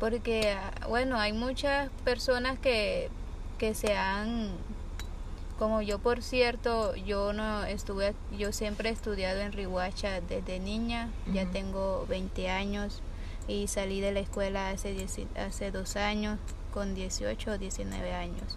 porque 0.00 0.52
ah, 0.52 0.72
bueno, 0.88 1.20
hay 1.20 1.32
muchas 1.32 1.90
personas 2.04 2.58
que, 2.58 3.08
que 3.58 3.74
se 3.74 3.94
han, 3.96 4.48
como 5.58 5.82
yo 5.82 5.98
por 5.98 6.22
cierto, 6.22 6.94
yo 6.96 7.32
no 7.32 7.64
estuve, 7.64 8.14
yo 8.38 8.52
siempre 8.52 8.88
he 8.88 8.92
estudiado 8.92 9.40
en 9.40 9.52
Rihuacha 9.52 10.20
desde 10.20 10.60
niña, 10.60 11.08
ya 11.32 11.44
tengo 11.46 12.06
20 12.08 12.48
años 12.50 13.02
y 13.48 13.66
salí 13.66 14.00
de 14.00 14.12
la 14.12 14.20
escuela 14.20 14.70
hace, 14.70 14.94
dieci- 14.96 15.26
hace 15.36 15.70
dos 15.70 15.96
años 15.96 16.38
con 16.72 16.94
18 16.94 17.52
o 17.52 17.58
19 17.58 18.12
años. 18.14 18.56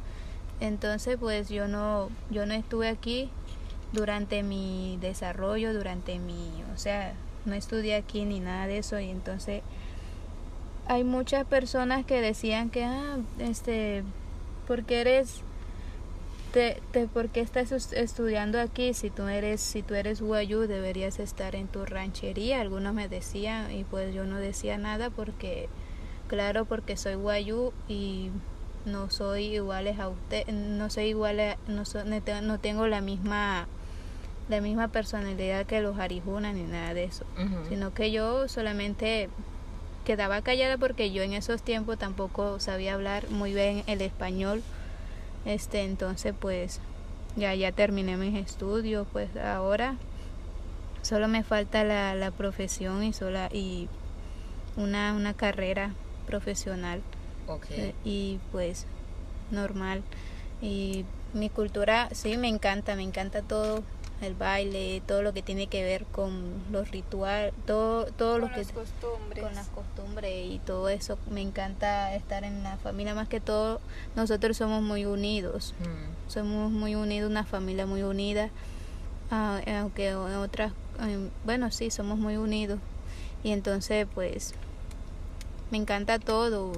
Entonces 0.59 1.17
pues 1.19 1.49
yo 1.49 1.67
no, 1.67 2.09
yo 2.29 2.45
no 2.45 2.53
estuve 2.53 2.87
aquí 2.87 3.29
durante 3.93 4.43
mi 4.43 4.97
desarrollo, 5.01 5.73
durante 5.73 6.19
mi, 6.19 6.51
o 6.73 6.77
sea, 6.77 7.13
no 7.45 7.55
estudié 7.55 7.95
aquí 7.95 8.25
ni 8.25 8.39
nada 8.39 8.67
de 8.67 8.77
eso 8.77 8.99
y 8.99 9.09
entonces 9.09 9.63
hay 10.87 11.03
muchas 11.03 11.45
personas 11.45 12.05
que 12.05 12.21
decían 12.21 12.69
que, 12.69 12.83
ah, 12.83 13.17
este, 13.39 14.03
porque 14.67 15.01
eres, 15.01 15.41
te, 16.53 16.81
te, 16.91 17.07
¿por 17.07 17.29
qué 17.29 17.39
estás 17.41 17.71
estudiando 17.93 18.59
aquí? 18.59 18.93
Si 18.93 19.09
tú 19.09 19.27
eres, 19.27 19.61
si 19.61 19.81
tú 19.83 19.93
eres 19.95 20.21
guayú, 20.21 20.61
deberías 20.67 21.19
estar 21.19 21.55
en 21.55 21.67
tu 21.67 21.85
ranchería. 21.85 22.59
Algunos 22.61 22.93
me 22.93 23.07
decían 23.07 23.71
y 23.71 23.83
pues 23.85 24.13
yo 24.13 24.25
no 24.25 24.37
decía 24.37 24.77
nada 24.77 25.09
porque, 25.09 25.69
claro, 26.27 26.65
porque 26.65 26.97
soy 26.97 27.15
guayú 27.15 27.71
y 27.87 28.29
no 28.85 29.09
soy 29.09 29.55
iguales 29.55 29.99
a 29.99 30.09
usted, 30.09 30.45
no 30.47 30.89
soy 30.89 31.05
igual 31.05 31.39
a, 31.39 31.57
no, 31.67 31.85
so- 31.85 32.03
no 32.03 32.21
te- 32.21 32.41
no 32.41 32.59
tengo 32.59 32.87
la 32.87 32.99
misma, 32.99 33.67
la 34.49 34.59
misma 34.59 34.87
personalidad 34.89 35.65
que 35.67 35.81
los 35.81 35.99
arijunas 35.99 36.53
ni 36.55 36.63
nada 36.63 36.93
de 36.93 37.03
eso 37.05 37.23
sino 37.69 37.93
que 37.93 38.11
yo 38.11 38.47
solamente 38.49 39.29
quedaba 40.05 40.41
callada 40.41 40.77
porque 40.77 41.11
yo 41.11 41.23
en 41.23 41.33
esos 41.33 41.61
tiempos 41.61 41.97
tampoco 41.97 42.59
sabía 42.59 42.93
hablar 42.93 43.29
muy 43.29 43.53
bien 43.53 43.83
el 43.87 44.01
español. 44.01 44.63
Este 45.45 45.81
entonces 45.83 46.33
pues 46.39 46.79
ya 47.35 47.55
ya 47.55 47.71
terminé 47.71 48.17
mis 48.17 48.35
estudios 48.35 49.07
pues 49.11 49.35
ahora 49.37 49.95
solo 51.01 51.27
me 51.27 51.43
falta 51.43 51.83
la, 51.83 52.13
la 52.15 52.31
profesión 52.31 53.03
y 53.03 53.13
sola 53.13 53.49
y 53.51 53.87
una, 54.77 55.13
una 55.13 55.33
carrera 55.33 55.91
profesional 56.27 57.01
Ok. 57.47 57.65
eh, 57.71 57.93
y 58.05 58.39
pues 58.51 58.85
normal. 59.49 60.03
Y 60.61 61.05
mi 61.33 61.49
cultura 61.49 62.09
sí 62.11 62.37
me 62.37 62.47
encanta 62.49 62.95
me 62.95 63.03
encanta 63.03 63.41
todo 63.41 63.83
el 64.21 64.35
baile 64.35 65.01
todo 65.05 65.23
lo 65.23 65.33
que 65.33 65.41
tiene 65.41 65.67
que 65.67 65.83
ver 65.83 66.05
con 66.05 66.53
los 66.71 66.91
rituales 66.91 67.53
todo 67.65 68.05
todo 68.05 68.37
lo 68.37 68.45
con 68.45 68.53
que 68.53 68.61
las 68.61 68.71
costumbres. 68.71 69.43
con 69.43 69.55
las 69.55 69.67
costumbres 69.69 70.45
y 70.51 70.59
todo 70.59 70.89
eso. 70.89 71.17
Me 71.29 71.41
encanta 71.41 72.13
estar 72.15 72.43
en 72.43 72.63
la 72.63 72.77
familia 72.77 73.15
más 73.15 73.27
que 73.27 73.39
todo 73.39 73.81
nosotros 74.15 74.57
somos 74.57 74.81
muy 74.81 75.05
unidos. 75.05 75.73
Mm. 75.79 76.29
somos 76.29 76.71
muy 76.71 76.95
unidos 76.95 77.29
una 77.29 77.43
familia 77.43 77.85
muy 77.85 78.03
unida. 78.03 78.49
Ah, 79.31 79.61
aunque 79.79 80.09
en 80.09 80.17
otras 80.17 80.73
eh, 81.01 81.29
bueno 81.43 81.71
sí 81.71 81.89
somos 81.89 82.19
muy 82.19 82.37
unidos. 82.37 82.79
Y 83.43 83.51
entonces 83.51 84.07
pues 84.13 84.53
me 85.71 85.77
encanta 85.77 86.19
todo 86.19 86.73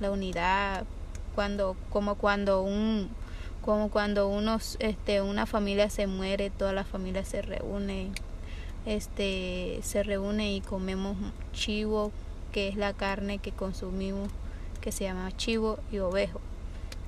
la 0.00 0.10
unidad 0.10 0.84
cuando 1.34 1.76
como 1.90 2.14
cuando 2.14 2.62
un 2.62 3.10
como 3.66 3.90
cuando 3.90 4.28
unos 4.28 4.76
este 4.80 5.20
una 5.20 5.44
familia 5.44 5.90
se 5.90 6.06
muere 6.06 6.48
toda 6.48 6.72
la 6.72 6.84
familia 6.84 7.24
se 7.24 7.42
reúne 7.42 8.12
este 8.86 9.80
se 9.82 10.02
reúne 10.02 10.54
y 10.54 10.62
comemos 10.62 11.16
chivo 11.52 12.12
que 12.52 12.68
es 12.68 12.76
la 12.76 12.94
carne 12.94 13.36
que 13.36 13.52
consumimos 13.52 14.30
que 14.86 14.92
se 14.92 15.02
llama 15.02 15.36
chivo 15.36 15.80
y 15.90 15.98
ovejo. 15.98 16.40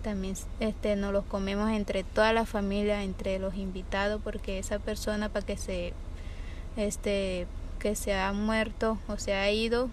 También 0.02 0.34
este, 0.58 0.96
nos 0.96 1.12
los 1.12 1.24
comemos 1.24 1.70
entre 1.70 2.02
toda 2.02 2.32
la 2.32 2.44
familia, 2.44 3.04
entre 3.04 3.38
los 3.38 3.54
invitados, 3.54 4.20
porque 4.24 4.58
esa 4.58 4.80
persona 4.80 5.28
para 5.28 5.46
que 5.46 5.56
se, 5.56 5.92
este, 6.76 7.46
que 7.78 7.94
se 7.94 8.14
ha 8.14 8.32
muerto 8.32 8.98
o 9.06 9.16
se 9.16 9.34
ha 9.34 9.48
ido, 9.52 9.90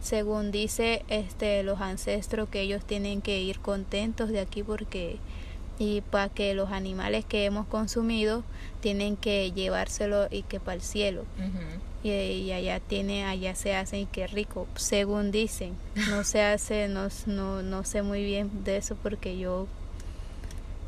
según 0.00 0.50
dice 0.50 1.04
este, 1.08 1.62
los 1.62 1.80
ancestros, 1.80 2.48
que 2.48 2.60
ellos 2.62 2.84
tienen 2.84 3.22
que 3.22 3.40
ir 3.40 3.60
contentos 3.60 4.30
de 4.30 4.40
aquí 4.40 4.62
porque 4.62 5.18
y 5.78 6.02
para 6.02 6.28
que 6.28 6.52
los 6.52 6.72
animales 6.72 7.24
que 7.24 7.46
hemos 7.46 7.66
consumido 7.66 8.42
tienen 8.80 9.16
que 9.16 9.50
llevárselo 9.52 10.28
y 10.30 10.42
que 10.42 10.60
para 10.60 10.74
el 10.74 10.82
cielo 10.82 11.24
y, 12.02 12.52
allá 12.52 12.80
tiene 12.80 13.24
allá 13.24 13.54
se 13.54 13.74
hace 13.74 14.00
y 14.00 14.06
qué 14.06 14.26
rico 14.26 14.66
según 14.76 15.30
dicen. 15.30 15.74
No 16.08 16.24
se 16.24 16.42
hace 16.42 16.88
no, 16.88 17.08
no, 17.26 17.62
no 17.62 17.84
sé 17.84 18.02
muy 18.02 18.24
bien 18.24 18.64
de 18.64 18.76
eso 18.76 18.96
porque 19.02 19.38
yo 19.38 19.66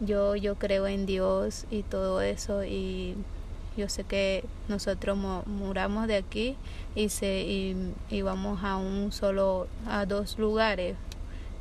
yo 0.01 0.37
yo 0.37 0.57
creo 0.57 0.87
en 0.87 1.07
Dios 1.07 1.67
y 1.71 1.83
todo 1.83 2.21
eso 2.23 2.65
y 2.65 3.15
yo 3.77 3.89
sé 3.89 4.05
que 4.05 4.45
nosotros 4.69 5.17
muramos 5.47 6.07
de 6.07 6.17
aquí 6.17 6.57
y 6.95 7.09
se 7.09 7.43
y, 7.43 8.23
vamos 8.23 8.63
a 8.63 8.77
un 8.77 9.13
solo 9.13 9.67
a 9.87 10.07
dos 10.07 10.39
lugares 10.39 10.97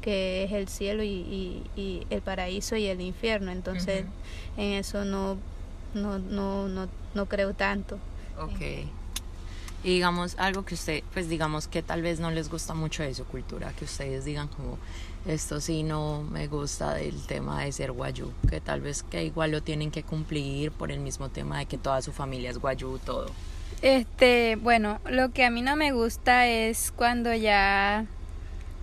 que 0.01 0.43
es 0.43 0.51
el 0.51 0.67
cielo 0.67 1.03
y, 1.03 1.63
y, 1.75 2.07
el 2.09 2.21
paraíso 2.21 2.75
y 2.75 2.87
el 2.87 3.01
infierno. 3.01 3.51
Entonces, 3.51 4.05
en 4.57 4.73
eso 4.73 5.05
no, 5.05 5.37
no, 5.93 6.17
no, 6.17 6.67
no, 6.67 6.89
no 7.13 7.25
creo 7.27 7.53
tanto. 7.53 7.99
Ok. 8.39 8.87
Y 9.83 9.89
digamos, 9.89 10.35
algo 10.37 10.63
que 10.63 10.75
usted, 10.75 11.03
pues 11.13 11.27
digamos 11.29 11.67
que 11.67 11.81
tal 11.81 12.01
vez 12.01 12.19
no 12.19 12.29
les 12.31 12.49
gusta 12.49 12.73
mucho 12.73 13.03
de 13.03 13.13
su 13.13 13.25
cultura, 13.25 13.73
que 13.73 13.85
ustedes 13.85 14.25
digan 14.25 14.47
como, 14.47 14.77
esto 15.25 15.61
sí 15.61 15.83
no 15.83 16.23
me 16.23 16.47
gusta 16.47 16.93
del 16.93 17.25
tema 17.25 17.63
de 17.63 17.71
ser 17.71 17.91
guayú, 17.91 18.31
que 18.49 18.61
tal 18.61 18.81
vez 18.81 19.03
que 19.03 19.23
igual 19.23 19.51
lo 19.51 19.61
tienen 19.61 19.91
que 19.91 20.03
cumplir 20.03 20.71
por 20.71 20.91
el 20.91 20.99
mismo 20.99 21.29
tema 21.29 21.59
de 21.59 21.65
que 21.65 21.77
toda 21.77 22.01
su 22.01 22.11
familia 22.11 22.49
es 22.49 22.57
guayú, 22.57 22.99
todo. 22.99 23.27
Este, 23.81 24.57
bueno, 24.57 24.99
lo 25.09 25.31
que 25.31 25.45
a 25.45 25.49
mí 25.49 25.61
no 25.61 25.75
me 25.75 25.91
gusta 25.91 26.47
es 26.47 26.91
cuando 26.91 27.33
ya 27.33 28.05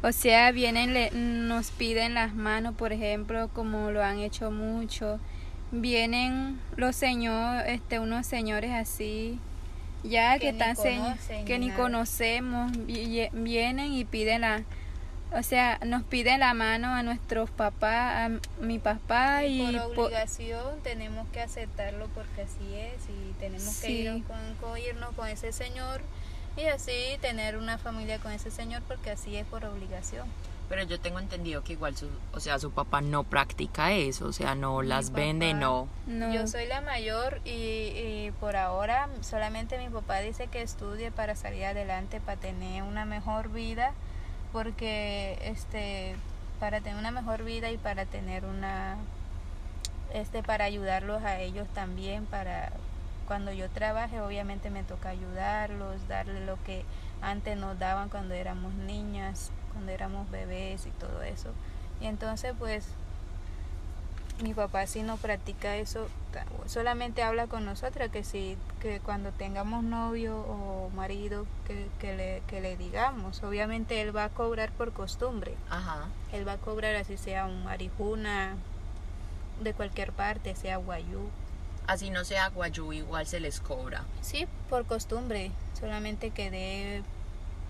o 0.01 0.13
sea, 0.13 0.53
vienen, 0.53 0.95
le, 0.95 1.11
nos 1.11 1.73
piden 1.73 2.15
las 2.15 2.35
manos, 2.35 2.75
por 2.77 2.93
ejemplo, 2.93 3.49
como 3.53 3.91
lo 3.91 4.03
han 4.05 4.21
hecho 4.21 4.51
mucho. 4.53 5.19
Vienen 5.73 6.61
los 6.77 6.95
señores, 6.95 7.65
este, 7.69 7.99
unos 7.99 8.25
señores 8.27 8.71
así, 8.71 9.41
ya 10.05 10.39
que, 10.39 10.51
están 10.51 10.77
que 11.45 11.59
ni 11.59 11.71
conocemos, 11.71 12.73
vienen 12.87 13.93
y 13.93 14.05
piden 14.05 14.43
la, 14.43 14.63
o 15.33 15.43
sea, 15.43 15.79
nos 15.85 16.03
piden 16.05 16.41
la 16.41 16.55
mano 16.55 16.89
a 16.89 17.03
nuestros 17.03 17.51
papás, 17.51 18.31
a 18.31 18.63
mi 18.63 18.79
papá 18.79 19.45
y, 19.45 19.77
por 19.77 20.07
obligación 20.07 20.81
tenemos 20.83 21.29
que 21.29 21.41
aceptarlo 21.41 22.07
porque 22.15 22.43
así 22.43 22.75
es 22.75 23.03
y 23.09 23.33
tenemos 23.39 23.81
que 23.81 23.91
ir 23.91 24.25
con, 24.25 24.79
irnos 24.79 25.15
con 25.15 25.29
ese 25.29 25.53
señor 25.53 26.01
y 26.57 26.65
así 26.65 26.93
tener 27.21 27.57
una 27.57 27.79
familia 27.79 28.19
con 28.19 28.33
ese 28.33 28.51
señor 28.51 28.83
porque 28.89 29.11
así 29.11 29.37
es 29.37 29.47
por 29.47 29.65
obligación. 29.65 30.27
Pero 30.69 30.83
yo 30.83 31.01
tengo 31.01 31.19
entendido 31.19 31.65
que 31.65 31.73
igual 31.73 31.97
su, 31.97 32.09
o 32.33 32.41
sea, 32.41 32.59
su 32.59 32.71
papá 32.71 33.01
no 33.01 33.25
practica 33.25 33.93
eso, 33.93 34.27
o 34.27 34.33
sea, 34.35 34.55
no 34.55 34.83
las 34.83 35.13
vende, 35.13 35.55
no. 35.55 35.89
Yo 36.07 36.47
soy 36.47 36.67
la 36.67 36.83
mayor 36.83 37.41
y, 37.47 37.51
y, 37.51 38.33
por 38.39 38.55
ahora 38.55 39.09
solamente 39.23 39.79
mi 39.79 39.89
papá 39.89 40.19
dice 40.19 40.49
que 40.49 40.61
estudie 40.61 41.11
para 41.11 41.37
salir 41.37 41.65
adelante, 41.65 42.21
para 42.21 42.39
tener 42.39 42.83
una 42.83 43.07
mejor 43.07 43.51
vida, 43.51 43.95
porque 44.53 45.39
este 45.43 46.17
para 46.61 46.81
tener 46.81 46.99
una 46.99 47.11
mejor 47.11 47.45
vida 47.45 47.71
y 47.71 47.77
para 47.77 48.07
tener 48.07 48.45
una 48.45 48.97
este 50.13 50.43
para 50.43 50.65
ayudarlos 50.65 51.23
a 51.23 51.41
ellos 51.41 51.69
también 51.75 52.27
para 52.27 52.73
cuando 53.27 53.53
yo 53.53 53.69
trabaje 53.69 54.21
obviamente 54.21 54.71
me 54.71 54.83
toca 54.83 55.11
ayudarlos, 55.11 56.09
darle 56.09 56.45
lo 56.47 56.63
que 56.65 56.85
antes 57.21 57.57
nos 57.59 57.79
daban 57.79 58.09
cuando 58.09 58.33
éramos 58.35 58.73
niñas, 58.75 59.51
cuando 59.73 59.93
éramos 59.93 60.31
bebés 60.31 60.87
y 60.87 60.91
todo 60.91 61.23
eso. 61.23 61.53
Y 62.01 62.07
entonces 62.07 62.55
pues 62.59 62.89
mi 64.43 64.55
papá 64.55 64.87
sí 64.87 65.03
no 65.03 65.17
practica 65.17 65.77
eso, 65.77 66.09
solamente 66.67 67.23
habla 67.23 67.47
con 67.47 67.65
nosotras 67.65 68.11
que 68.11 68.25
si 68.25 68.57
que 68.81 69.01
cuando 69.01 69.33
tengamos 69.33 69.83
novio 69.83 70.37
o 70.37 70.91
marido 70.91 71.47
que, 71.67 71.89
que, 71.99 72.17
le, 72.17 72.43
que 72.47 72.61
le 72.61 72.77
digamos, 72.77 73.43
obviamente 73.43 74.01
él 74.01 74.17
va 74.17 74.25
a 74.25 74.29
cobrar 74.29 74.71
por 74.73 74.93
costumbre. 74.93 75.55
Ajá. 75.71 76.07
Él 76.33 76.47
va 76.47 76.53
a 76.53 76.59
cobrar 76.59 76.95
así 76.97 77.17
sea 77.17 77.47
un 77.47 77.65
marijuna 77.65 78.57
de 79.63 79.75
cualquier 79.75 80.13
parte, 80.13 80.55
sea 80.55 80.77
guayú, 80.77 81.29
así 81.89 82.11
no 82.11 82.25
sea 82.25 82.49
guayú, 82.49 82.93
igual 82.93 83.27
se 83.27 83.41
les 83.41 83.61
cobra. 83.61 84.05
Sí, 84.21 84.47
por 84.71 84.87
costumbre, 84.87 85.51
solamente 85.79 86.31
que 86.31 86.51
de 86.51 87.03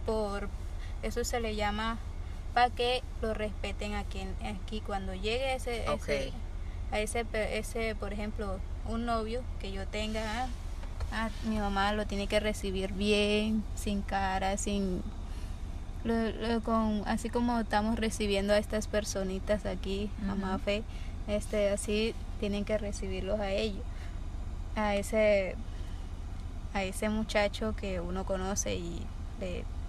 por 0.04 0.48
eso 1.02 1.24
se 1.24 1.40
le 1.40 1.54
llama 1.54 1.98
para 2.52 2.70
que 2.70 3.02
lo 3.22 3.32
respeten 3.32 3.94
aquí 3.94 4.26
aquí 4.44 4.80
cuando 4.80 5.14
llegue 5.14 5.54
ese, 5.54 5.84
ese 5.92 6.32
a 6.92 7.00
ese 7.00 7.24
ese 7.52 7.94
por 7.94 8.12
ejemplo 8.12 8.58
un 8.88 9.06
novio 9.06 9.42
que 9.60 9.72
yo 9.72 9.86
tenga 9.86 10.22
ah, 10.42 10.48
ah, 11.12 11.30
mi 11.44 11.58
mamá 11.58 11.92
lo 11.92 12.06
tiene 12.06 12.26
que 12.26 12.40
recibir 12.40 12.92
bien 12.92 13.62
sin 13.74 14.02
cara 14.02 14.56
sin 14.56 15.02
con 16.64 17.02
así 17.06 17.28
como 17.28 17.60
estamos 17.60 17.98
recibiendo 17.98 18.52
a 18.52 18.58
estas 18.58 18.86
personitas 18.86 19.66
aquí 19.66 20.10
mamá 20.26 20.58
fe 20.58 20.82
este 21.26 21.70
así 21.70 22.14
tienen 22.40 22.64
que 22.64 22.78
recibirlos 22.78 23.40
a 23.40 23.50
ellos 23.50 23.84
a 24.76 24.94
ese 24.94 25.56
a 26.72 26.84
ese 26.84 27.08
muchacho 27.08 27.74
que 27.76 28.00
uno 28.00 28.24
conoce 28.24 28.76
y 28.76 29.02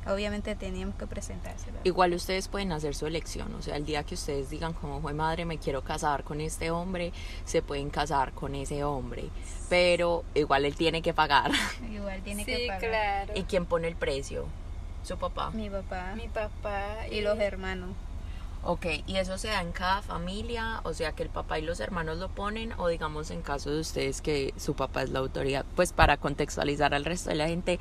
obviamente 0.08 0.56
teníamos 0.56 0.96
que 0.96 1.08
presentarse. 1.08 1.68
Igual 1.84 2.14
ustedes 2.14 2.48
pueden 2.48 2.72
hacer 2.72 2.96
su 2.96 3.06
elección, 3.06 3.54
o 3.56 3.62
sea, 3.62 3.76
el 3.76 3.86
día 3.86 4.04
que 4.04 4.16
ustedes 4.16 4.50
digan 4.50 4.74
como, 4.74 5.02
fue 5.02 5.14
madre, 5.14 5.46
me 5.46 5.58
quiero 5.58 5.84
casar 5.84 6.24
con 6.24 6.42
este 6.42 6.72
hombre, 6.72 7.12
se 7.46 7.62
pueden 7.62 7.90
casar 7.90 8.32
con 8.34 8.56
ese 8.56 8.84
hombre, 8.84 9.30
pero 9.70 10.24
igual 10.34 10.66
él 10.66 10.76
tiene 10.76 11.02
que 11.02 11.14
pagar. 11.14 11.52
Igual 11.92 12.22
tiene 12.22 12.46
que 12.46 12.68
pagar. 12.68 12.80
claro. 12.80 13.34
¿Y 13.36 13.44
quién 13.44 13.66
pone 13.66 13.88
el 13.88 13.96
precio? 13.96 14.46
¿Su 15.04 15.18
papá? 15.18 15.52
Mi 15.52 15.70
papá. 15.70 16.14
Mi 16.16 16.28
papá 16.28 17.08
y 17.10 17.22
los 17.22 17.40
hermanos. 17.40 17.90
Ok, 18.63 18.86
¿y 19.08 19.15
eso 19.15 19.38
se 19.38 19.48
da 19.48 19.62
en 19.62 19.72
cada 19.72 20.02
familia? 20.02 20.82
O 20.84 20.93
sea, 20.93 21.13
que 21.13 21.24
el 21.24 21.30
papá 21.30 21.60
y 21.60 21.62
los 21.62 21.80
hermanos 21.80 22.17
lo 22.17 22.30
ponen, 22.30 22.74
o 22.78 22.88
digamos 22.88 23.32
en 23.32 23.41
caso 23.41 23.72
de 23.72 23.80
ustedes 23.80 24.22
que 24.22 24.54
su 24.58 24.76
papá 24.76 25.04
es 25.04 25.12
la 25.12 25.19
autoridad, 25.19 25.65
pues 25.76 25.93
para 25.93 26.17
contextualizar 26.17 26.93
al 26.93 27.06
resto 27.06 27.30
de 27.30 27.36
la 27.36 27.48
gente, 27.48 27.80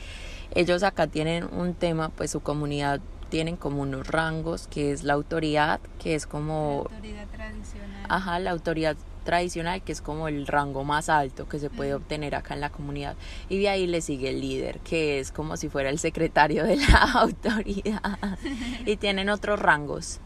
ellos 0.54 0.82
acá 0.84 1.08
tienen 1.08 1.48
un 1.52 1.74
tema, 1.74 2.10
pues 2.10 2.30
su 2.30 2.40
comunidad 2.40 3.00
tienen 3.28 3.56
como 3.56 3.82
unos 3.82 4.06
rangos, 4.06 4.68
que 4.68 4.92
es 4.92 5.02
la 5.02 5.14
autoridad, 5.14 5.80
que 5.98 6.14
es 6.14 6.26
como... 6.26 6.86
La 6.88 6.96
autoridad 6.96 7.26
tradicional. 7.28 8.06
Ajá, 8.08 8.38
la 8.38 8.50
autoridad 8.52 8.96
tradicional, 9.24 9.82
que 9.82 9.92
es 9.92 10.00
como 10.00 10.28
el 10.28 10.46
rango 10.46 10.84
más 10.84 11.10
alto 11.10 11.46
que 11.48 11.58
se 11.58 11.68
puede 11.68 11.92
obtener 11.92 12.34
acá 12.34 12.54
en 12.54 12.60
la 12.60 12.70
comunidad. 12.70 13.16
Y 13.50 13.58
de 13.58 13.68
ahí 13.68 13.86
le 13.86 14.00
sigue 14.00 14.30
el 14.30 14.40
líder, 14.40 14.78
que 14.80 15.18
es 15.18 15.32
como 15.32 15.58
si 15.58 15.68
fuera 15.68 15.90
el 15.90 15.98
secretario 15.98 16.64
de 16.64 16.76
la 16.76 17.02
autoridad. 17.14 18.18
y 18.86 18.96
tienen 18.96 19.28
otros 19.28 19.60
rangos. 19.60 20.20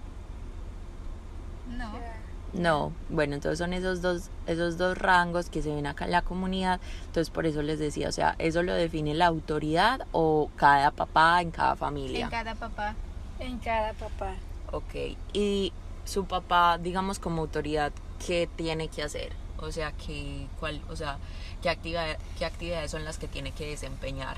No, 2.52 2.92
bueno, 3.08 3.34
entonces 3.34 3.58
son 3.58 3.72
esos 3.72 4.02
dos, 4.02 4.28
esos 4.46 4.76
dos 4.76 4.98
rangos 4.98 5.48
que 5.48 5.62
se 5.62 5.74
ven 5.74 5.86
acá 5.86 6.04
en 6.04 6.10
la 6.10 6.22
comunidad. 6.22 6.80
Entonces 7.06 7.30
por 7.30 7.46
eso 7.46 7.62
les 7.62 7.78
decía, 7.78 8.08
o 8.08 8.12
sea, 8.12 8.34
¿eso 8.38 8.62
lo 8.62 8.74
define 8.74 9.14
la 9.14 9.26
autoridad 9.26 10.06
o 10.12 10.50
cada 10.56 10.90
papá 10.90 11.40
en 11.40 11.50
cada 11.50 11.76
familia? 11.76 12.26
En 12.26 12.30
cada 12.30 12.54
papá. 12.54 12.94
En 13.38 13.58
cada 13.58 13.94
papá. 13.94 14.34
Ok, 14.70 15.16
y 15.32 15.72
su 16.04 16.26
papá, 16.26 16.78
digamos 16.78 17.18
como 17.18 17.42
autoridad, 17.42 17.92
¿qué 18.26 18.48
tiene 18.54 18.88
que 18.88 19.02
hacer? 19.02 19.32
O 19.58 19.72
sea, 19.72 19.92
¿qué, 19.92 20.46
cuál, 20.58 20.82
o 20.90 20.96
sea, 20.96 21.18
¿qué, 21.62 21.70
actividad, 21.70 22.18
¿qué 22.38 22.44
actividades 22.44 22.90
son 22.90 23.04
las 23.04 23.16
que 23.16 23.28
tiene 23.28 23.52
que 23.52 23.66
desempeñar? 23.66 24.36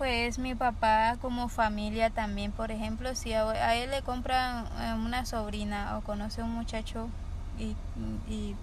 Pues 0.00 0.38
mi 0.38 0.54
papá 0.54 1.18
como 1.20 1.50
familia 1.50 2.08
también, 2.08 2.52
por 2.52 2.70
ejemplo, 2.70 3.14
si 3.14 3.34
a, 3.34 3.76
él 3.76 3.90
le 3.90 4.00
compran 4.00 4.64
eh, 4.80 4.94
una 4.94 5.26
sobrina 5.26 5.98
o 5.98 6.00
conoce 6.00 6.40
a 6.40 6.44
un 6.44 6.52
muchacho 6.52 7.10
y, 7.58 7.76
y, 8.32 8.56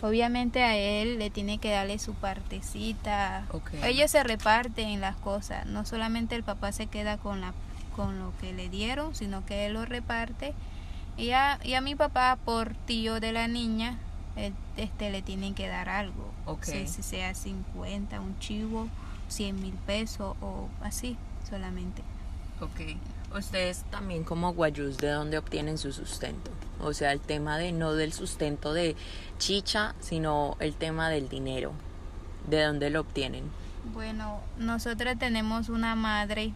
obviamente 0.00 0.62
a 0.62 0.76
él 0.76 1.18
le 1.18 1.28
tiene 1.28 1.58
que 1.58 1.72
darle 1.72 1.98
su 1.98 2.14
partecita. 2.14 3.46
Ellos 3.82 4.12
se 4.12 4.22
reparten 4.22 5.00
las 5.00 5.16
cosas, 5.16 5.66
no 5.66 5.84
solamente 5.84 6.36
el 6.36 6.44
papá 6.44 6.70
se 6.70 6.86
queda 6.86 7.18
con 7.18 7.40
la 7.40 7.52
con 7.96 8.20
lo 8.20 8.32
que 8.40 8.52
le 8.52 8.68
dieron, 8.68 9.16
sino 9.16 9.44
que 9.44 9.66
él 9.66 9.72
lo 9.72 9.86
reparte. 9.86 10.54
Y 11.16 11.32
a, 11.32 11.58
y 11.64 11.74
a 11.74 11.80
mi 11.80 11.96
papá 11.96 12.38
por 12.44 12.76
tío 12.86 13.18
de 13.18 13.32
la 13.32 13.48
niña, 13.48 13.98
este 14.76 15.10
le 15.10 15.20
tienen 15.22 15.56
que 15.56 15.66
dar 15.66 15.88
algo. 15.88 16.30
Okay. 16.46 16.86
Si 16.86 17.02
sea 17.02 17.34
50, 17.34 18.20
un 18.20 18.38
chivo 18.38 18.86
100 19.30 19.60
mil 19.60 19.74
pesos 19.86 20.36
o 20.40 20.68
así 20.82 21.16
solamente. 21.48 22.02
Ok. 22.60 22.96
Ustedes 23.36 23.84
también 23.90 24.24
como 24.24 24.52
guayús, 24.52 24.98
¿de 24.98 25.10
dónde 25.10 25.38
obtienen 25.38 25.78
su 25.78 25.92
sustento? 25.92 26.50
O 26.80 26.92
sea, 26.92 27.12
el 27.12 27.20
tema 27.20 27.58
de 27.58 27.72
no 27.72 27.92
del 27.94 28.12
sustento 28.12 28.72
de 28.72 28.96
chicha, 29.38 29.94
sino 30.00 30.56
el 30.58 30.74
tema 30.74 31.08
del 31.08 31.28
dinero. 31.28 31.72
¿De 32.48 32.64
dónde 32.64 32.90
lo 32.90 33.00
obtienen? 33.00 33.44
Bueno, 33.94 34.40
nosotras 34.58 35.18
tenemos 35.18 35.68
una 35.68 35.94
madre 35.94 36.52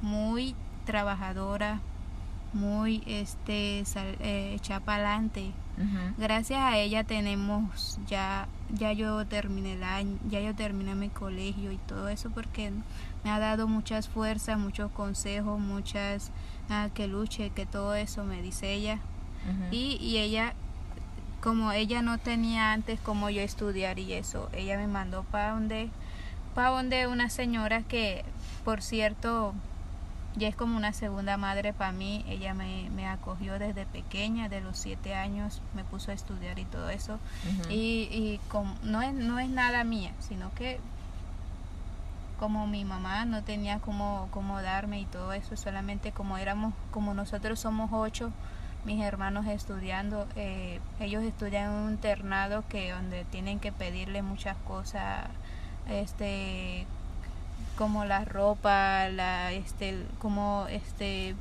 muy 0.00 0.54
trabajadora, 0.86 1.80
muy 2.54 3.02
este 3.06 3.84
sal, 3.84 4.16
eh, 4.20 4.54
hecha 4.54 4.80
pa'lante. 4.80 5.52
Gracias 6.18 6.60
a 6.60 6.78
ella 6.78 7.02
tenemos 7.02 7.98
ya 8.06 8.46
ya 8.72 8.92
yo 8.92 9.26
terminé 9.26 9.72
el 9.72 9.82
año, 9.82 10.16
ya 10.28 10.40
yo 10.40 10.54
terminé 10.54 10.94
mi 10.94 11.08
colegio 11.08 11.72
y 11.72 11.78
todo 11.78 12.08
eso 12.08 12.30
porque 12.30 12.70
me 13.24 13.30
ha 13.30 13.40
dado 13.40 13.66
muchas 13.66 14.08
fuerzas, 14.08 14.56
muchos 14.56 14.92
consejos, 14.92 15.58
muchas 15.58 16.30
ah, 16.70 16.90
que 16.94 17.08
luche, 17.08 17.50
que 17.50 17.66
todo 17.66 17.94
eso 17.96 18.24
me 18.24 18.40
dice 18.40 18.72
ella. 18.72 19.00
y, 19.72 19.98
y 20.00 20.18
ella 20.18 20.54
como 21.42 21.72
ella 21.72 22.00
no 22.00 22.16
tenía 22.18 22.72
antes 22.72 22.98
como 23.00 23.28
yo 23.28 23.42
estudiar 23.42 23.98
y 23.98 24.14
eso, 24.14 24.48
ella 24.54 24.78
me 24.78 24.86
mandó 24.86 25.24
para 25.24 25.50
donde 25.52 25.90
para 26.54 26.70
donde 26.70 27.06
una 27.08 27.28
señora 27.28 27.82
que 27.82 28.24
por 28.64 28.80
cierto 28.80 29.54
ya 30.36 30.48
es 30.48 30.56
como 30.56 30.76
una 30.76 30.92
segunda 30.92 31.36
madre 31.36 31.72
para 31.72 31.92
mí. 31.92 32.24
Ella 32.28 32.54
me, 32.54 32.90
me, 32.90 33.06
acogió 33.06 33.58
desde 33.58 33.86
pequeña, 33.86 34.48
de 34.48 34.60
los 34.60 34.78
siete 34.78 35.14
años, 35.14 35.62
me 35.74 35.84
puso 35.84 36.10
a 36.10 36.14
estudiar 36.14 36.58
y 36.58 36.64
todo 36.64 36.90
eso. 36.90 37.18
Y, 37.70 38.08
y 38.10 38.40
no, 38.82 39.02
es, 39.02 39.14
no 39.14 39.38
es 39.38 39.48
nada 39.48 39.84
mía, 39.84 40.12
sino 40.20 40.52
que 40.54 40.80
como 42.38 42.66
mi 42.66 42.84
mamá 42.84 43.24
no 43.24 43.42
tenía 43.42 43.78
como, 43.78 44.28
como 44.30 44.60
darme 44.60 45.00
y 45.00 45.06
todo 45.06 45.32
eso, 45.32 45.56
solamente 45.56 46.12
como 46.12 46.36
éramos, 46.36 46.74
como 46.90 47.14
nosotros 47.14 47.60
somos 47.60 47.90
ocho, 47.92 48.32
mis 48.84 49.02
hermanos 49.02 49.46
estudiando, 49.46 50.26
eh, 50.36 50.80
ellos 51.00 51.22
estudian 51.22 51.70
en 51.70 51.78
un 51.78 51.90
internado 51.92 52.64
que 52.68 52.90
donde 52.90 53.24
tienen 53.24 53.60
que 53.60 53.72
pedirle 53.72 54.22
muchas 54.22 54.56
cosas, 54.66 55.26
este 55.88 56.86
como 57.76 58.04
la 58.04 58.24
ropa, 58.24 59.08
la 59.08 59.52
este 59.52 59.98
como 60.18 60.66
este 60.70 61.34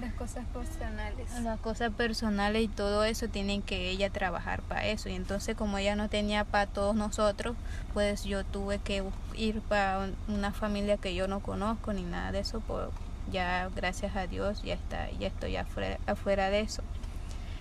las 0.00 0.12
cosas 0.14 0.44
personales. 0.46 1.40
Las 1.40 1.60
cosas 1.60 1.92
personales 1.92 2.62
y 2.62 2.68
todo 2.68 3.04
eso 3.04 3.28
tienen 3.28 3.62
que 3.62 3.90
ella 3.90 4.10
trabajar 4.10 4.62
para 4.62 4.86
eso. 4.86 5.08
Y 5.08 5.14
entonces 5.14 5.56
como 5.56 5.78
ella 5.78 5.94
no 5.94 6.08
tenía 6.08 6.44
para 6.44 6.66
todos 6.66 6.96
nosotros, 6.96 7.56
pues 7.92 8.24
yo 8.24 8.44
tuve 8.44 8.78
que 8.78 9.04
ir 9.36 9.60
para 9.62 10.08
una 10.26 10.52
familia 10.52 10.96
que 10.96 11.14
yo 11.14 11.28
no 11.28 11.40
conozco 11.40 11.92
ni 11.92 12.02
nada 12.02 12.32
de 12.32 12.40
eso. 12.40 12.60
Pues 12.60 12.88
ya 13.30 13.70
gracias 13.74 14.16
a 14.16 14.26
Dios 14.26 14.62
ya 14.62 14.74
está, 14.74 15.10
ya 15.12 15.28
estoy 15.28 15.56
afuera, 15.56 15.98
afuera 16.06 16.50
de 16.50 16.60
eso. 16.60 16.82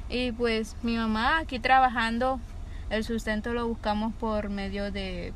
Y 0.09 0.31
pues 0.31 0.75
mi 0.81 0.97
mamá 0.97 1.37
aquí 1.37 1.59
trabajando, 1.59 2.39
el 2.89 3.03
sustento 3.03 3.53
lo 3.53 3.67
buscamos 3.67 4.13
por 4.15 4.49
medio 4.49 4.91
de 4.91 5.33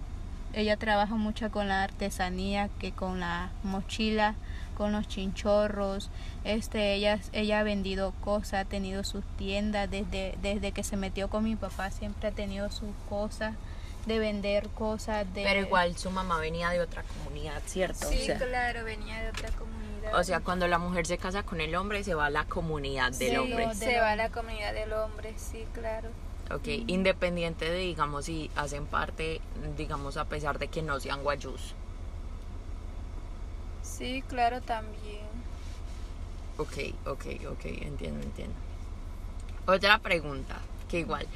ella 0.57 0.75
trabaja 0.75 1.15
mucho 1.15 1.51
con 1.51 1.67
la 1.67 1.83
artesanía, 1.83 2.69
que 2.79 2.91
con 2.91 3.19
la 3.19 3.51
mochila, 3.61 4.33
con 4.75 4.91
los 4.91 5.07
chinchorros. 5.07 6.09
Este, 6.43 6.95
ella, 6.95 7.19
ella 7.31 7.59
ha 7.59 7.63
vendido 7.63 8.11
cosas, 8.21 8.61
ha 8.61 8.65
tenido 8.65 9.03
sus 9.03 9.23
tiendas 9.37 9.89
desde, 9.89 10.35
desde 10.41 10.71
que 10.71 10.83
se 10.83 10.97
metió 10.97 11.29
con 11.29 11.43
mi 11.43 11.55
papá, 11.55 11.91
siempre 11.91 12.29
ha 12.29 12.31
tenido 12.31 12.71
sus 12.71 12.89
cosas 13.07 13.53
de 14.07 14.17
vender 14.17 14.69
cosas 14.69 15.31
de... 15.35 15.43
Pero 15.43 15.59
igual 15.59 15.95
su 15.95 16.09
mamá 16.09 16.39
venía 16.39 16.69
de 16.69 16.81
otra 16.81 17.03
comunidad, 17.03 17.61
¿cierto? 17.65 18.07
Sí, 18.07 18.27
claro, 18.37 18.83
venía 18.83 19.21
de 19.21 19.29
otra 19.29 19.49
comunidad. 19.49 20.15
O 20.15 20.23
sea, 20.23 20.39
cuando 20.39 20.67
la 20.67 20.79
mujer 20.79 21.05
se 21.05 21.19
casa 21.19 21.43
con 21.43 21.61
el 21.61 21.75
hombre, 21.75 22.03
se 22.03 22.15
va 22.15 22.27
a 22.27 22.29
la 22.29 22.45
comunidad 22.45 23.11
del 23.11 23.37
hombre. 23.37 23.75
Se 23.75 23.99
va 23.99 24.11
a 24.11 24.15
la 24.15 24.29
comunidad 24.29 24.73
del 24.73 24.93
hombre, 24.93 25.33
sí, 25.37 25.67
claro. 25.73 26.09
Ok, 26.49 26.67
independiente 26.87 27.69
de, 27.69 27.79
digamos, 27.79 28.25
si 28.25 28.49
hacen 28.55 28.85
parte, 28.85 29.41
digamos, 29.75 30.15
a 30.17 30.25
pesar 30.25 30.59
de 30.59 30.69
que 30.69 30.81
no 30.81 30.99
sean 30.99 31.23
guayús. 31.23 31.75
Sí, 33.81 34.23
claro, 34.27 34.61
también. 34.61 35.27
Ok, 36.57 36.77
ok, 37.05 37.25
ok, 37.51 37.65
entiendo, 37.65 38.23
entiendo. 38.23 38.55
Otra 39.65 39.99
pregunta, 39.99 40.57
que 40.89 40.99
igual, 40.99 41.27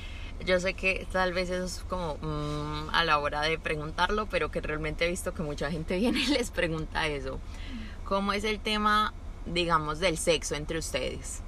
yo 0.45 0.59
sé 0.59 0.73
que 0.73 1.05
tal 1.11 1.33
vez 1.33 1.49
es 1.49 1.83
como 1.89 2.15
mm, 2.21 2.89
a 2.93 3.03
la 3.03 3.19
hora 3.19 3.41
de 3.41 3.59
preguntarlo, 3.59 4.27
pero 4.27 4.49
que 4.49 4.61
realmente 4.61 5.05
he 5.05 5.09
visto 5.09 5.33
que 5.33 5.43
mucha 5.43 5.69
gente 5.69 5.97
viene 5.99 6.19
y 6.19 6.27
les 6.27 6.51
pregunta 6.51 7.07
eso. 7.07 7.39
¿Cómo 8.05 8.33
es 8.33 8.43
el 8.43 8.59
tema, 8.59 9.13
digamos, 9.45 9.99
del 9.99 10.17
sexo 10.17 10.55
entre 10.55 10.79
ustedes? 10.79 11.41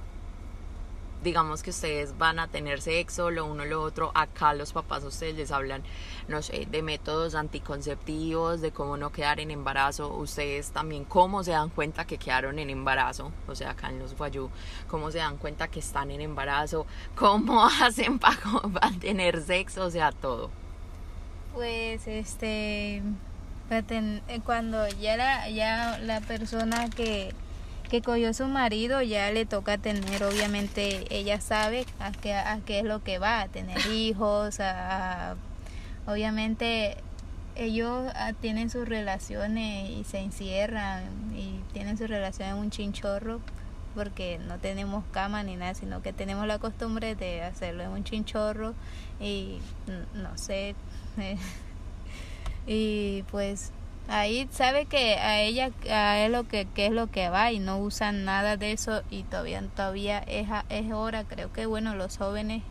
Digamos 1.23 1.63
que 1.63 1.69
ustedes 1.69 2.17
van 2.17 2.37
a 2.39 2.47
tener 2.47 2.81
sexo, 2.81 3.31
lo 3.31 3.45
uno 3.45 3.65
lo 3.65 3.81
otro, 3.81 4.11
acá 4.13 4.53
los 4.53 4.73
papás 4.73 5.03
ustedes 5.03 5.35
les 5.35 5.51
hablan, 5.51 5.81
no 6.27 6.41
sé, 6.41 6.67
de 6.69 6.81
métodos 6.81 7.33
anticonceptivos, 7.35 8.61
de 8.61 8.71
cómo 8.71 8.97
no 8.97 9.11
quedar 9.11 9.39
en 9.39 9.49
embarazo, 9.49 10.13
ustedes 10.13 10.71
también 10.71 11.05
cómo 11.05 11.43
se 11.43 11.51
dan 11.51 11.69
cuenta 11.69 12.05
que 12.05 12.17
quedaron 12.17 12.59
en 12.59 12.69
embarazo, 12.69 13.31
o 13.47 13.55
sea, 13.55 13.71
acá 13.71 13.89
en 13.89 13.99
los 13.99 14.15
guayú, 14.15 14.49
cómo 14.87 15.11
se 15.11 15.19
dan 15.19 15.37
cuenta 15.37 15.67
que 15.69 15.79
están 15.79 16.11
en 16.11 16.21
embarazo, 16.21 16.85
cómo 17.15 17.65
hacen 17.81 18.19
para, 18.19 18.37
tener 18.99 19.41
sexo, 19.41 19.85
o 19.85 19.89
sea, 19.89 20.11
todo. 20.11 20.51
Pues 21.53 22.07
este, 22.07 23.01
cuando 24.43 24.87
ya 24.89 25.17
la, 25.17 25.49
ya 25.49 25.99
la 25.99 26.19
persona 26.21 26.89
que 26.89 27.33
que 27.89 28.01
cogió 28.01 28.33
su 28.33 28.47
marido 28.47 29.01
ya 29.01 29.31
le 29.31 29.45
toca 29.45 29.77
tener, 29.77 30.23
obviamente 30.23 31.05
ella 31.09 31.39
sabe 31.41 31.85
a 31.99 32.11
qué, 32.11 32.33
a 32.33 32.59
qué 32.65 32.79
es 32.79 32.85
lo 32.85 33.03
que 33.03 33.19
va, 33.19 33.41
a 33.41 33.47
tener 33.47 33.77
hijos, 33.91 34.59
a, 34.59 35.35
obviamente 36.07 36.97
ellos 37.55 38.11
ah, 38.15 38.33
tienen 38.33 38.69
sus 38.69 38.87
relaciones 38.87 39.89
y 39.89 40.03
se 40.05 40.19
encierran 40.19 41.03
y 41.35 41.59
tienen 41.71 41.97
sus 41.97 42.09
relaciones 42.09 42.55
en 42.55 42.59
un 42.59 42.71
chinchorro 42.71 43.41
porque 43.93 44.39
no 44.39 44.57
tenemos 44.57 45.03
cama 45.11 45.43
ni 45.43 45.55
nada, 45.55 45.75
sino 45.75 46.01
que 46.01 46.13
tenemos 46.13 46.47
la 46.47 46.57
costumbre 46.57 47.15
de 47.15 47.43
hacerlo 47.43 47.83
en 47.83 47.91
un 47.91 48.03
chinchorro 48.03 48.73
y 49.19 49.59
no 50.15 50.35
sé, 50.37 50.75
y 52.67 53.23
pues 53.29 53.71
ahí 54.07 54.47
sabe 54.51 54.85
que 54.85 55.15
a 55.15 55.39
ella 55.41 55.71
a 55.89 56.17
él 56.19 56.31
lo 56.33 56.47
que, 56.47 56.67
es 56.75 56.91
lo 56.91 57.07
que 57.07 57.29
va 57.29 57.51
y 57.51 57.59
no 57.59 57.79
usan 57.79 58.25
nada 58.25 58.57
de 58.57 58.71
eso 58.71 59.01
y 59.09 59.23
todavía 59.23 59.61
todavía 59.75 60.19
es, 60.19 60.47
es 60.69 60.91
hora. 60.91 61.23
Creo 61.23 61.51
que 61.51 61.65
bueno 61.65 61.95
los 61.95 62.17
jóvenes 62.17 62.63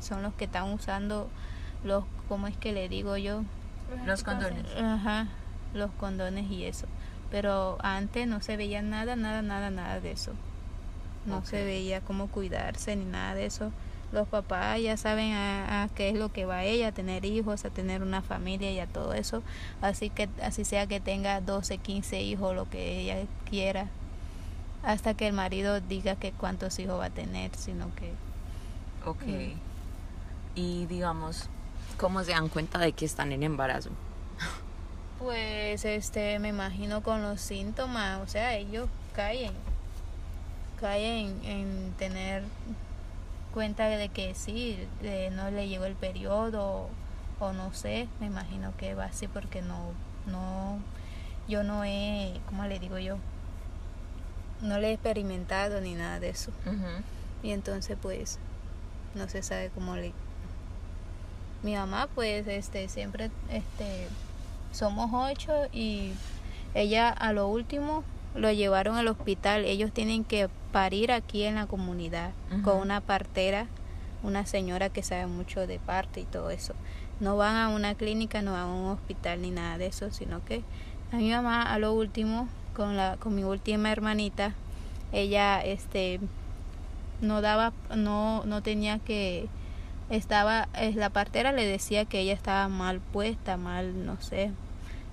son 0.00 0.22
los 0.22 0.34
que 0.34 0.44
están 0.44 0.70
usando 0.72 1.28
los 1.84 2.04
cómo 2.28 2.46
es 2.46 2.56
que 2.56 2.72
le 2.72 2.88
digo 2.88 3.16
yo 3.16 3.42
los 4.06 4.22
condones. 4.22 4.66
ajá 4.76 5.28
los 5.74 5.90
condones 5.92 6.50
y 6.50 6.64
eso. 6.64 6.86
Pero 7.30 7.78
antes 7.82 8.26
no 8.26 8.40
se 8.40 8.56
veía 8.56 8.82
nada 8.82 9.16
nada 9.16 9.42
nada 9.42 9.70
nada 9.70 10.00
de 10.00 10.12
eso. 10.12 10.32
No 11.24 11.44
se 11.44 11.64
veía 11.64 12.00
cómo 12.00 12.28
cuidarse 12.28 12.96
ni 12.96 13.04
nada 13.04 13.34
de 13.34 13.46
eso 13.46 13.72
los 14.12 14.28
papás 14.28 14.80
ya 14.80 14.96
saben 14.96 15.32
a, 15.32 15.88
qué 15.94 16.10
es 16.10 16.14
lo 16.14 16.32
que 16.32 16.44
va 16.44 16.64
ella, 16.64 16.88
a 16.88 16.92
tener 16.92 17.24
hijos, 17.24 17.64
a 17.64 17.70
tener 17.70 18.02
una 18.02 18.22
familia 18.22 18.70
y 18.70 18.78
a 18.78 18.86
todo 18.86 19.14
eso. 19.14 19.42
Así 19.80 20.10
que 20.10 20.28
así 20.42 20.64
sea 20.64 20.86
que 20.86 21.00
tenga 21.00 21.40
12, 21.40 21.78
15 21.78 22.20
hijos, 22.20 22.54
lo 22.54 22.68
que 22.68 23.00
ella 23.00 23.26
quiera, 23.48 23.88
hasta 24.82 25.14
que 25.14 25.28
el 25.28 25.32
marido 25.32 25.80
diga 25.80 26.16
que 26.16 26.32
cuántos 26.32 26.78
hijos 26.78 27.00
va 27.00 27.06
a 27.06 27.10
tener, 27.10 27.54
sino 27.56 27.94
que... 27.94 28.12
Ok. 29.04 29.56
Y 30.54 30.86
digamos, 30.86 31.48
¿cómo 31.96 32.22
se 32.22 32.32
dan 32.32 32.48
cuenta 32.48 32.78
de 32.78 32.92
que 32.92 33.04
están 33.04 33.32
en 33.32 33.42
embarazo? 33.42 33.90
Pues 35.18 35.84
este, 35.84 36.38
me 36.38 36.48
imagino 36.48 37.02
con 37.02 37.22
los 37.22 37.40
síntomas, 37.40 38.20
o 38.20 38.26
sea, 38.26 38.56
ellos 38.56 38.88
caen, 39.14 39.52
caen 40.80 41.40
en 41.44 41.94
tener 41.96 42.42
cuenta 43.52 43.86
de 43.88 44.08
que 44.08 44.34
sí, 44.34 44.78
no 45.32 45.50
le 45.50 45.68
llegó 45.68 45.84
el 45.84 45.94
periodo 45.94 46.88
o 47.38 47.52
no 47.52 47.72
sé, 47.72 48.08
me 48.20 48.26
imagino 48.26 48.72
que 48.76 48.94
va 48.94 49.04
así 49.04 49.28
porque 49.28 49.62
no, 49.62 49.92
no, 50.26 50.78
yo 51.48 51.62
no 51.62 51.84
he, 51.84 52.40
¿cómo 52.46 52.64
le 52.64 52.78
digo 52.78 52.98
yo? 52.98 53.18
No 54.60 54.78
le 54.78 54.90
he 54.90 54.92
experimentado 54.92 55.80
ni 55.80 55.94
nada 55.94 56.20
de 56.20 56.30
eso. 56.30 56.52
Y 57.42 57.50
entonces 57.50 57.96
pues 58.00 58.38
no 59.14 59.28
se 59.28 59.42
sabe 59.42 59.70
cómo 59.74 59.96
le... 59.96 60.12
Mi 61.62 61.74
mamá 61.74 62.08
pues 62.14 62.46
este 62.46 62.88
siempre, 62.88 63.30
este, 63.50 64.08
somos 64.72 65.10
ocho 65.12 65.52
y 65.72 66.12
ella 66.74 67.08
a 67.08 67.32
lo 67.32 67.48
último 67.48 68.04
lo 68.34 68.50
llevaron 68.50 68.96
al 68.96 69.08
hospital. 69.08 69.64
Ellos 69.64 69.92
tienen 69.92 70.24
que 70.24 70.48
parir 70.72 71.12
aquí 71.12 71.44
en 71.44 71.56
la 71.56 71.66
comunidad 71.66 72.32
con 72.64 72.78
una 72.78 73.00
partera, 73.00 73.66
una 74.22 74.46
señora 74.46 74.88
que 74.88 75.02
sabe 75.02 75.26
mucho 75.26 75.66
de 75.66 75.78
parte 75.78 76.20
y 76.20 76.24
todo 76.24 76.50
eso. 76.50 76.74
No 77.20 77.36
van 77.36 77.56
a 77.56 77.68
una 77.68 77.94
clínica, 77.94 78.42
no 78.42 78.52
van 78.52 78.62
a 78.62 78.74
un 78.74 78.90
hospital 78.90 79.42
ni 79.42 79.50
nada 79.50 79.78
de 79.78 79.86
eso, 79.86 80.10
sino 80.10 80.44
que 80.44 80.62
a 81.12 81.16
mi 81.16 81.30
mamá 81.30 81.62
a 81.62 81.78
lo 81.78 81.92
último, 81.92 82.48
con, 82.74 82.96
la, 82.96 83.16
con 83.18 83.34
mi 83.34 83.44
última 83.44 83.92
hermanita, 83.92 84.54
ella 85.12 85.60
este 85.60 86.20
no 87.20 87.40
daba 87.40 87.72
no 87.94 88.42
no 88.44 88.62
tenía 88.62 88.98
que 88.98 89.48
estaba 90.10 90.68
la 90.94 91.10
partera 91.10 91.52
le 91.52 91.66
decía 91.66 92.04
que 92.04 92.20
ella 92.20 92.32
estaba 92.32 92.68
mal 92.68 93.00
puesta 93.00 93.56
mal 93.56 94.04
no 94.04 94.20
sé 94.20 94.50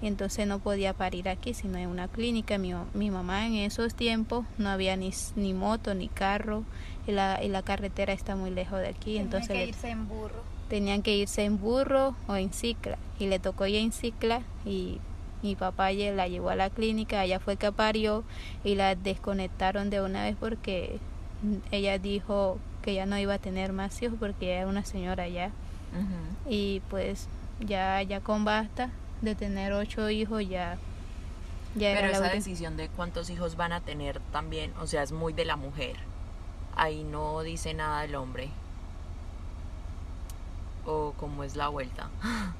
y 0.01 0.07
entonces 0.07 0.47
no 0.47 0.59
podía 0.59 0.93
parir 0.93 1.27
aquí 1.29 1.53
sino 1.53 1.77
en 1.77 1.89
una 1.89 2.07
clínica. 2.07 2.57
Mi, 2.57 2.73
mi 2.93 3.11
mamá 3.11 3.45
en 3.45 3.55
esos 3.55 3.93
tiempos 3.95 4.45
no 4.57 4.69
había 4.69 4.95
ni, 4.95 5.11
ni 5.35 5.53
moto 5.53 5.93
ni 5.93 6.07
carro 6.07 6.63
y 7.07 7.11
la, 7.11 7.43
y 7.43 7.49
la 7.49 7.61
carretera 7.63 8.13
está 8.13 8.35
muy 8.35 8.51
lejos 8.51 8.79
de 8.79 8.87
aquí 8.89 9.11
Tenía 9.13 9.21
entonces 9.21 9.49
que 9.49 9.65
irse 9.67 9.89
en 9.89 10.07
burro. 10.07 10.43
tenían 10.69 11.01
que 11.01 11.15
irse 11.17 11.43
en 11.43 11.59
burro 11.59 12.15
o 12.27 12.35
en 12.35 12.53
cicla 12.53 12.97
y 13.19 13.27
le 13.27 13.39
tocó 13.39 13.65
ir 13.65 13.77
en 13.77 13.91
cicla 13.91 14.41
y 14.65 14.99
mi 15.41 15.55
papá 15.55 15.91
la 15.91 16.27
llevó 16.27 16.49
a 16.49 16.55
la 16.55 16.69
clínica, 16.69 17.23
ella 17.23 17.39
fue 17.39 17.55
que 17.55 17.71
parió 17.71 18.23
y 18.63 18.75
la 18.75 18.95
desconectaron 18.95 19.89
de 19.89 20.01
una 20.01 20.23
vez 20.23 20.35
porque 20.39 20.99
ella 21.71 21.97
dijo 21.97 22.57
que 22.81 22.93
ya 22.93 23.05
no 23.05 23.17
iba 23.17 23.35
a 23.35 23.39
tener 23.39 23.71
más 23.71 24.01
hijos 24.01 24.17
porque 24.19 24.47
ella 24.47 24.57
era 24.61 24.67
una 24.67 24.83
señora 24.83 25.27
ya. 25.29 25.51
Y 26.49 26.81
pues 26.89 27.27
ya 27.61 28.01
ya 28.03 28.19
con 28.19 28.43
basta 28.45 28.89
de 29.21 29.35
tener 29.35 29.73
ocho 29.73 30.09
hijos 30.09 30.47
ya 30.47 30.77
ya 31.75 31.93
Pero 31.93 31.99
era 31.99 32.07
la 32.07 32.11
esa 32.13 32.19
última. 32.21 32.33
decisión 32.35 32.77
de 32.77 32.89
cuántos 32.89 33.29
hijos 33.29 33.55
van 33.55 33.73
a 33.73 33.81
tener 33.81 34.19
también, 34.31 34.73
o 34.81 34.87
sea, 34.87 35.03
es 35.03 35.11
muy 35.11 35.33
de 35.33 35.45
la 35.45 35.55
mujer. 35.55 35.95
Ahí 36.75 37.03
no 37.03 37.41
dice 37.43 37.73
nada 37.75 38.01
del 38.01 38.15
hombre. 38.15 38.49
O 40.85 41.13
cómo 41.17 41.43
es 41.43 41.55
la 41.55 41.67
vuelta. 41.69 42.09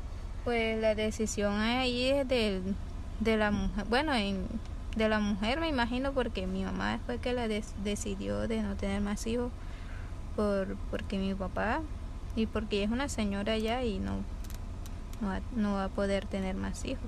Pues 0.45 0.79
la 0.81 0.95
decisión 0.95 1.59
ahí 1.59 2.05
es 2.07 2.27
del, 2.27 2.73
de 3.19 3.35
la 3.37 3.51
mujer, 3.51 3.85
bueno, 3.89 4.13
en, 4.13 4.47
de 4.95 5.09
la 5.09 5.19
mujer 5.19 5.59
me 5.59 5.67
imagino 5.67 6.13
porque 6.13 6.47
mi 6.47 6.63
mamá 6.63 6.97
fue 7.05 7.17
que 7.19 7.33
la 7.33 7.47
des- 7.49 7.73
decidió 7.83 8.47
de 8.47 8.61
no 8.63 8.75
tener 8.75 9.01
más 9.01 9.27
hijos 9.27 9.51
por 10.37 10.77
porque 10.89 11.17
mi 11.19 11.35
papá 11.35 11.81
y 12.37 12.45
porque 12.45 12.77
ella 12.77 12.85
es 12.85 12.91
una 12.91 13.09
señora 13.09 13.57
ya 13.57 13.83
y 13.83 13.99
no 13.99 14.13
no 15.21 15.27
va, 15.29 15.41
no 15.55 15.73
va 15.73 15.85
a 15.85 15.89
poder 15.89 16.25
tener 16.25 16.55
más 16.55 16.85
hijos 16.85 17.05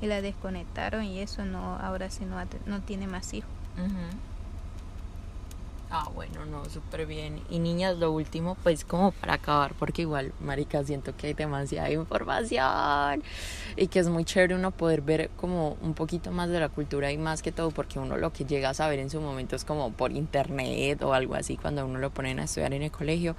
y 0.00 0.06
la 0.06 0.20
desconectaron 0.22 1.04
y 1.04 1.20
eso 1.20 1.44
no 1.44 1.76
ahora 1.76 2.10
sí 2.10 2.24
no, 2.24 2.36
no 2.66 2.80
tiene 2.80 3.06
más 3.06 3.34
hijos. 3.34 3.50
Ah, 5.90 6.10
bueno, 6.14 6.44
no, 6.44 6.66
súper 6.66 7.06
bien. 7.06 7.40
Y 7.48 7.60
niñas, 7.60 7.96
lo 7.96 8.12
último, 8.12 8.58
pues 8.62 8.84
como 8.84 9.10
para 9.10 9.34
acabar, 9.34 9.72
porque 9.78 10.02
igual, 10.02 10.34
marica, 10.38 10.84
siento 10.84 11.16
que 11.16 11.28
hay 11.28 11.32
demasiada 11.32 11.90
información 11.90 13.22
y 13.74 13.86
que 13.86 14.00
es 14.00 14.08
muy 14.10 14.26
chévere 14.26 14.54
uno 14.54 14.70
poder 14.70 15.00
ver 15.00 15.30
como 15.36 15.78
un 15.80 15.94
poquito 15.94 16.30
más 16.30 16.50
de 16.50 16.60
la 16.60 16.68
cultura 16.68 17.10
y 17.10 17.16
más 17.16 17.40
que 17.40 17.52
todo 17.52 17.70
porque 17.70 17.98
uno 17.98 18.18
lo 18.18 18.34
que 18.34 18.44
llega 18.44 18.68
a 18.68 18.74
saber 18.74 18.98
en 18.98 19.08
su 19.08 19.18
momento 19.22 19.56
es 19.56 19.64
como 19.64 19.90
por 19.90 20.12
internet 20.12 21.00
o 21.02 21.14
algo 21.14 21.34
así 21.34 21.56
cuando 21.56 21.86
uno 21.86 21.98
lo 21.98 22.10
ponen 22.10 22.38
a 22.38 22.44
estudiar 22.44 22.74
en 22.74 22.82
el 22.82 22.90
colegio 22.90 23.34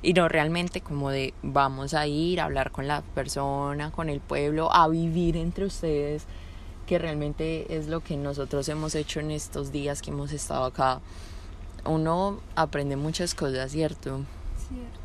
y 0.00 0.14
no 0.14 0.26
realmente 0.28 0.80
como 0.80 1.10
de 1.10 1.34
vamos 1.42 1.92
a 1.92 2.06
ir 2.06 2.40
a 2.40 2.44
hablar 2.44 2.70
con 2.70 2.88
la 2.88 3.02
persona, 3.02 3.90
con 3.90 4.08
el 4.08 4.20
pueblo, 4.20 4.72
a 4.72 4.88
vivir 4.88 5.36
entre 5.36 5.66
ustedes 5.66 6.24
que 6.86 6.98
realmente 6.98 7.76
es 7.76 7.88
lo 7.88 8.00
que 8.00 8.16
nosotros 8.16 8.68
hemos 8.70 8.94
hecho 8.94 9.20
en 9.20 9.30
estos 9.32 9.70
días 9.70 10.00
que 10.00 10.10
hemos 10.10 10.32
estado 10.32 10.64
acá. 10.64 11.00
Uno 11.84 12.40
aprende 12.56 12.96
muchas 12.96 13.34
cosas, 13.34 13.72
¿cierto? 13.72 14.20
Cierto. 14.68 15.00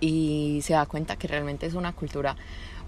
Y 0.00 0.60
se 0.62 0.72
da 0.72 0.86
cuenta 0.86 1.16
que 1.16 1.28
realmente 1.28 1.66
es 1.66 1.74
una 1.74 1.92
cultura 1.92 2.36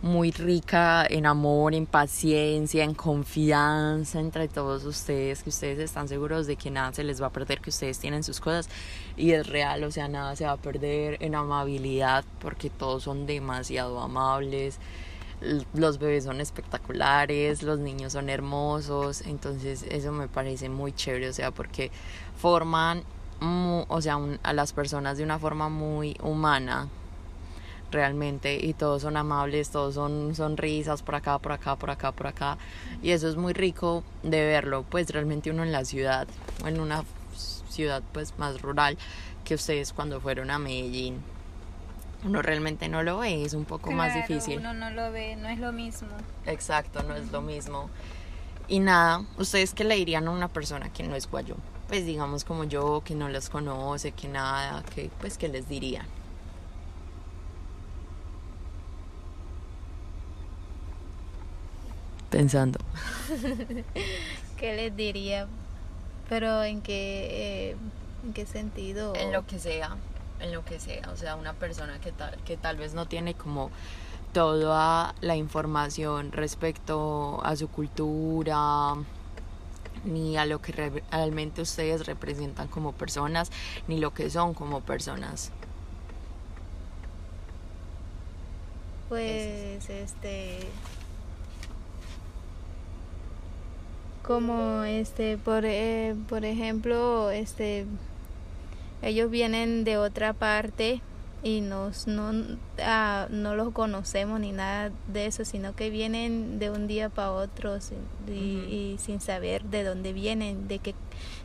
muy 0.01 0.33
rica 0.33 1.07
en 1.09 1.27
amor, 1.27 1.75
en 1.75 1.87
paciencia, 1.87 2.83
en 2.83 2.95
confianza 2.95 4.19
entre 4.19 4.49
todos 4.49 4.85
ustedes, 4.85 5.45
que 5.45 5.51
ustedes 5.51 5.79
están 5.79 6.09
seguros 6.09 6.49
de 6.49 6.57
que 6.57 6.71
nada 6.73 6.93
se 6.93 7.05
les 7.05 7.23
va 7.23 7.27
a 7.27 7.31
perder, 7.31 7.61
que 7.61 7.71
ustedes 7.71 8.01
tienen 8.01 8.25
sus 8.25 8.41
cosas 8.41 8.69
y 9.17 9.31
es 9.31 9.47
real, 9.47 9.85
o 9.85 9.93
sea, 9.93 10.09
nada 10.09 10.35
se 10.35 10.45
va 10.45 10.53
a 10.53 10.57
perder 10.57 11.19
en 11.21 11.37
amabilidad 11.37 12.25
porque 12.41 12.69
todos 12.69 13.05
son 13.05 13.27
demasiado 13.27 14.01
amables 14.01 14.81
los 15.75 15.99
bebés 15.99 16.25
son 16.25 16.41
espectaculares, 16.41 17.63
los 17.63 17.79
niños 17.79 18.13
son 18.13 18.29
hermosos, 18.29 19.23
entonces 19.23 19.85
eso 19.89 20.13
me 20.13 20.29
parece 20.29 20.69
muy 20.69 20.93
chévere, 20.93 21.29
o 21.29 21.33
sea, 21.33 21.51
porque 21.51 21.91
forman, 22.37 23.03
mu- 23.43 23.85
o 23.89 24.01
sea, 24.01 24.17
un- 24.17 24.39
a 24.43 24.53
las 24.53 24.73
personas 24.73 25.19
de 25.19 25.25
una 25.25 25.39
forma 25.39 25.69
muy 25.69 26.17
humana, 26.23 26.89
realmente, 27.91 28.59
y 28.65 28.73
todos 28.73 29.03
son 29.03 29.17
amables, 29.19 29.71
todos 29.71 29.95
son 29.95 30.35
sonrisas 30.35 31.03
por 31.03 31.15
acá, 31.17 31.39
por 31.39 31.53
acá, 31.53 31.77
por 31.77 31.91
acá, 31.91 32.13
por 32.13 32.27
acá, 32.27 32.57
y 33.03 33.11
eso 33.11 33.29
es 33.29 33.37
muy 33.37 33.53
rico 33.53 34.03
de 34.23 34.45
verlo, 34.47 34.85
pues 34.89 35.11
realmente 35.11 35.51
uno 35.51 35.63
en 35.63 35.73
la 35.73 35.85
ciudad, 35.85 36.27
o 36.65 36.69
en 36.69 36.81
una 36.81 37.05
ciudad 37.69 38.03
pues 38.13 38.39
más 38.39 38.63
rural, 38.63 38.97
que 39.45 39.55
ustedes 39.57 39.93
cuando 39.93 40.21
fueron 40.21 40.51
a 40.51 40.59
Medellín, 40.59 41.21
uno 42.25 42.41
realmente 42.41 42.89
no 42.89 43.03
lo 43.03 43.19
ve, 43.19 43.45
es 43.45 43.53
un 43.53 43.65
poco 43.65 43.91
más 43.91 44.13
Claro, 44.13 44.29
difícil. 44.29 44.59
Uno 44.59 44.73
no 44.75 44.91
lo 44.91 45.11
ve, 45.11 45.37
no 45.37 45.49
es 45.49 45.59
lo 45.59 45.73
mismo. 45.73 46.09
Exacto, 46.47 47.03
no 47.03 47.15
es 47.17 47.31
lo 47.33 47.43
mismo. 47.43 47.91
Y 48.69 48.79
nada, 48.79 49.23
¿ustedes 49.39 49.75
qué 49.75 49.83
le 49.85 49.97
dirían 49.97 50.29
a 50.29 50.31
una 50.31 50.47
persona 50.49 50.89
que 50.93 51.03
no 51.03 51.17
es 51.17 51.29
guayú? 51.29 51.57
Pues 51.93 52.07
digamos 52.07 52.45
como 52.45 52.65
yo, 52.65 53.03
que 53.05 53.15
no 53.15 53.29
los 53.29 53.51
conoce, 53.51 54.13
que 54.13 54.27
nada, 54.27 54.83
que 54.95 55.11
pues 55.21 55.37
que 55.37 55.49
les 55.49 55.69
dirían. 55.69 56.07
Pensando. 62.31 62.79
¿Qué 64.57 64.75
les 64.75 64.97
diría? 64.97 65.47
Pero 66.31 66.63
en 66.63 66.81
qué 66.81 67.73
eh, 67.73 67.77
en 68.25 68.33
qué 68.33 68.47
sentido? 68.47 69.15
En 69.15 69.31
lo 69.31 69.45
que 69.47 69.59
sea, 69.59 69.99
en 70.41 70.55
lo 70.55 70.65
que 70.65 70.81
sea. 70.81 71.11
O 71.13 71.19
sea, 71.19 71.37
una 71.37 71.53
persona 71.53 72.01
que 72.01 72.11
tal, 72.11 72.39
que 72.47 72.57
tal 72.57 72.79
vez 72.79 72.95
no 72.95 73.05
tiene 73.05 73.35
como 73.35 73.71
toda 74.33 75.15
la 75.21 75.37
información 75.37 76.33
respecto 76.33 77.45
a 77.45 77.55
su 77.55 77.69
cultura, 77.69 78.95
ni 80.05 80.37
a 80.37 80.47
lo 80.47 80.61
que 80.61 80.73
re- 80.73 81.03
realmente 81.11 81.63
ustedes 81.63 82.07
representan 82.07 82.69
como 82.69 82.93
personas, 82.93 83.51
ni 83.89 83.99
lo 83.99 84.13
que 84.15 84.31
son 84.31 84.55
como 84.55 84.81
personas. 84.83 85.53
Pues 89.09 89.89
este 89.91 90.61
como 94.23 94.85
este 94.85 95.37
por 95.39 95.65
eh, 95.65 96.15
por 96.29 96.45
ejemplo 96.45 97.31
este 97.31 97.87
ellos 99.03 99.31
vienen 99.31 99.85
de 99.85 99.99
otra 99.99 100.33
parte 100.33 101.01
y 101.43 101.61
nos 101.61 102.07
no 102.07 102.33
ah, 102.81 103.27
no 103.31 103.57
los 103.57 103.73
conocemos 103.73 104.39
ni 104.39 104.53
nada 104.53 104.93
de 105.09 105.27
eso 105.27 105.45
sino 105.45 105.75
que 105.75 105.91
vienen 105.91 106.59
de 106.59 106.71
un 106.71 106.87
día 106.87 107.09
para 107.09 107.33
otro 107.33 107.81
sin, 107.81 107.99
y, 108.29 108.93
y 108.93 108.97
sin 108.99 109.21
saber 109.21 109.65
de 109.65 109.83
dónde 109.83 110.13
vienen 110.13 110.69
de 110.69 110.79
qué 110.79 110.95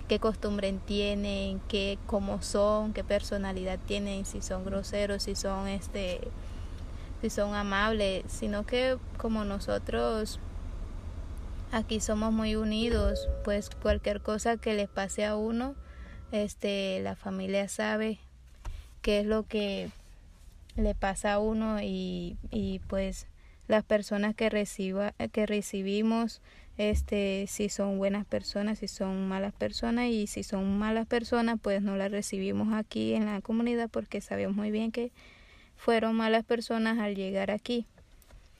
qué 0.07 0.19
costumbre 0.19 0.71
tienen 0.85 1.59
qué 1.67 1.97
cómo 2.05 2.41
son 2.43 2.93
qué 2.93 3.03
personalidad 3.03 3.79
tienen 3.87 4.25
si 4.25 4.41
son 4.41 4.65
groseros 4.65 5.23
si 5.23 5.35
son 5.35 5.67
este 5.67 6.21
si 7.21 7.29
son 7.29 7.55
amables, 7.55 8.25
sino 8.27 8.65
que 8.65 8.97
como 9.17 9.43
nosotros 9.43 10.39
aquí 11.71 11.99
somos 11.99 12.31
muy 12.31 12.55
unidos, 12.55 13.27
pues 13.43 13.69
cualquier 13.69 14.21
cosa 14.21 14.57
que 14.57 14.73
les 14.73 14.87
pase 14.87 15.25
a 15.25 15.35
uno, 15.35 15.75
este 16.31 16.99
la 17.01 17.15
familia 17.15 17.67
sabe 17.69 18.19
qué 19.01 19.19
es 19.19 19.25
lo 19.25 19.43
que 19.43 19.89
le 20.75 20.95
pasa 20.95 21.33
a 21.33 21.39
uno 21.39 21.81
y, 21.81 22.37
y 22.51 22.79
pues 22.87 23.27
las 23.67 23.83
personas 23.83 24.35
que 24.35 24.49
reciba 24.49 25.13
que 25.31 25.45
recibimos 25.45 26.41
este 26.77 27.45
si 27.47 27.69
son 27.69 27.97
buenas 27.97 28.25
personas, 28.25 28.79
si 28.79 28.87
son 28.87 29.27
malas 29.27 29.53
personas 29.53 30.09
y 30.09 30.27
si 30.27 30.43
son 30.43 30.77
malas 30.77 31.07
personas, 31.07 31.57
pues 31.61 31.81
no 31.81 31.95
las 31.97 32.11
recibimos 32.11 32.73
aquí 32.73 33.13
en 33.13 33.25
la 33.25 33.41
comunidad 33.41 33.89
porque 33.89 34.21
sabemos 34.21 34.55
muy 34.55 34.71
bien 34.71 34.91
que 34.91 35.11
fueron 35.75 36.15
malas 36.15 36.43
personas 36.43 36.99
al 36.99 37.15
llegar 37.15 37.51
aquí. 37.51 37.85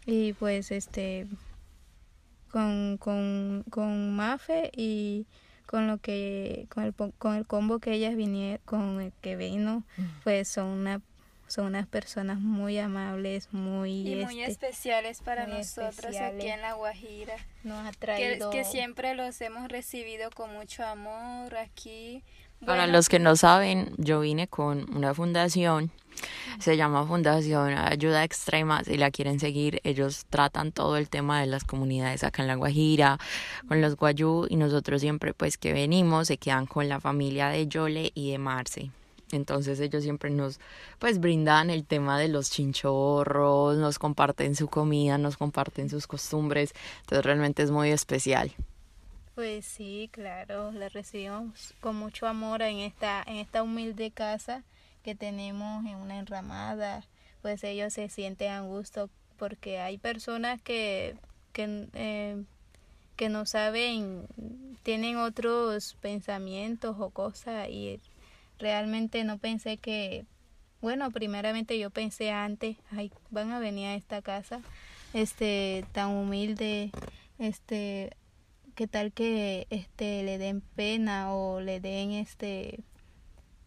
Y 0.06 0.34
pues 0.34 0.72
este 0.72 1.28
con, 2.52 2.98
con, 2.98 3.64
con 3.70 4.16
Mafe 4.16 4.72
y 4.76 5.26
con 5.68 5.86
lo 5.86 6.00
que 6.00 6.66
con 6.74 6.84
el, 6.84 6.94
po- 6.94 7.12
con 7.20 7.36
el 7.36 7.46
combo 7.46 7.78
que 7.80 7.92
ellas 7.94 8.16
vinieron 8.16 8.60
con 8.66 9.00
el 9.02 9.12
que 9.22 9.36
vino 9.36 9.84
pues 10.24 10.48
son 10.48 10.66
una 10.68 11.02
son 11.48 11.68
unas 11.68 11.88
personas 11.88 12.40
muy 12.40 12.78
amables 12.80 13.54
muy 13.54 14.06
Y 14.06 14.16
muy 14.26 14.42
este, 14.42 14.52
especiales 14.68 15.22
para 15.22 15.46
muy 15.48 15.60
nosotros 15.60 15.96
aquí 15.98 16.08
especiales. 16.08 16.46
en 16.46 16.62
La 16.62 16.74
Guajira. 16.74 17.36
nos 17.64 17.86
ha 17.88 17.92
Que, 17.92 17.98
traído 17.98 18.50
que 18.50 18.64
siempre 18.66 19.14
los 19.16 19.40
hemos 19.42 19.68
recibido 19.70 20.30
con 20.32 20.54
mucho 20.54 20.84
amor 20.86 21.56
aquí. 21.56 22.22
Para 22.66 22.82
Bueno. 22.82 22.94
los 22.94 23.08
que 23.10 23.20
no 23.20 23.36
saben, 23.36 23.94
yo 23.98 24.20
vine 24.22 24.48
con 24.48 24.94
una 24.96 25.14
fundación, 25.14 25.92
se 26.60 26.76
llama 26.76 27.06
Fundación 27.06 27.74
Ayuda 27.78 28.24
Extrema, 28.24 28.84
si 28.84 28.98
la 28.98 29.12
quieren 29.12 29.40
seguir, 29.40 29.80
ellos 29.84 30.26
tratan 30.30 30.72
todo 30.72 30.98
el 30.98 31.10
tema 31.10 31.40
de 31.40 31.46
las 31.48 31.64
comunidades 31.64 32.24
acá 32.24 32.42
en 32.42 32.48
La 32.48 32.56
Guajira, 32.56 33.20
con 33.68 33.82
los 33.82 33.96
guayú, 33.96 34.48
y 34.50 34.56
nosotros 34.56 35.02
siempre 35.02 35.34
pues 35.34 35.58
que 35.58 35.74
venimos 35.74 36.28
se 36.28 36.38
quedan 36.38 36.66
con 36.66 36.90
la 36.90 37.00
familia 37.00 37.50
de 37.50 37.68
Yole 37.68 38.12
y 38.16 38.32
de 38.32 38.38
Marce. 38.40 38.92
Entonces 39.32 39.80
ellos 39.80 40.04
siempre 40.04 40.30
nos 40.30 40.60
pues 41.00 41.20
brindan 41.20 41.70
el 41.70 41.86
tema 41.86 42.18
de 42.18 42.30
los 42.30 42.50
chinchorros, 42.50 43.78
nos 43.78 44.00
comparten 44.00 44.56
su 44.56 44.68
comida, 44.68 45.18
nos 45.18 45.38
comparten 45.38 45.90
sus 45.90 46.08
costumbres, 46.08 46.74
entonces 47.02 47.26
realmente 47.26 47.62
es 47.62 47.72
muy 47.72 47.92
especial. 47.92 48.54
Pues 49.38 49.68
sí, 49.68 50.10
claro, 50.12 50.72
la 50.72 50.90
recibimos 50.90 51.76
con 51.80 51.96
mucho 51.96 52.26
amor 52.26 52.64
en 52.64 52.80
esta, 52.80 53.22
en 53.28 53.36
esta 53.36 53.62
humilde 53.62 54.10
casa 54.10 54.64
que 55.04 55.14
tenemos 55.14 55.86
en 55.86 55.94
una 55.94 56.18
enramada. 56.18 57.06
Pues 57.44 57.64
ellos 57.64 57.94
se 57.94 58.10
sienten 58.10 58.52
a 58.52 58.62
gusto 58.62 59.12
porque 59.38 59.80
hay 59.80 60.00
personas 60.00 60.60
que, 60.64 61.18
que, 61.54 61.88
eh, 61.94 62.44
que 63.16 63.30
no 63.30 63.46
saben, 63.46 64.26
tienen 64.82 65.18
otros 65.18 65.96
pensamientos 66.02 66.96
o 66.98 67.12
cosas 67.12 67.70
y 67.70 68.02
realmente 68.58 69.24
no 69.24 69.38
pensé 69.38 69.78
que, 69.78 70.26
bueno, 70.82 71.12
primeramente 71.12 71.78
yo 71.78 71.92
pensé 71.92 72.32
antes, 72.32 72.78
ay, 72.90 73.12
van 73.30 73.52
a 73.52 73.60
venir 73.60 73.86
a 73.86 73.94
esta 73.94 74.24
casa, 74.24 74.62
este, 75.14 75.86
tan 75.92 76.10
humilde, 76.10 76.90
este, 77.38 78.18
qué 78.78 78.86
tal 78.86 79.12
que 79.12 79.66
este 79.72 80.22
le 80.22 80.38
den 80.38 80.62
pena 80.62 81.34
o 81.34 81.60
le 81.62 81.80
den 81.80 82.12
este 82.12 82.84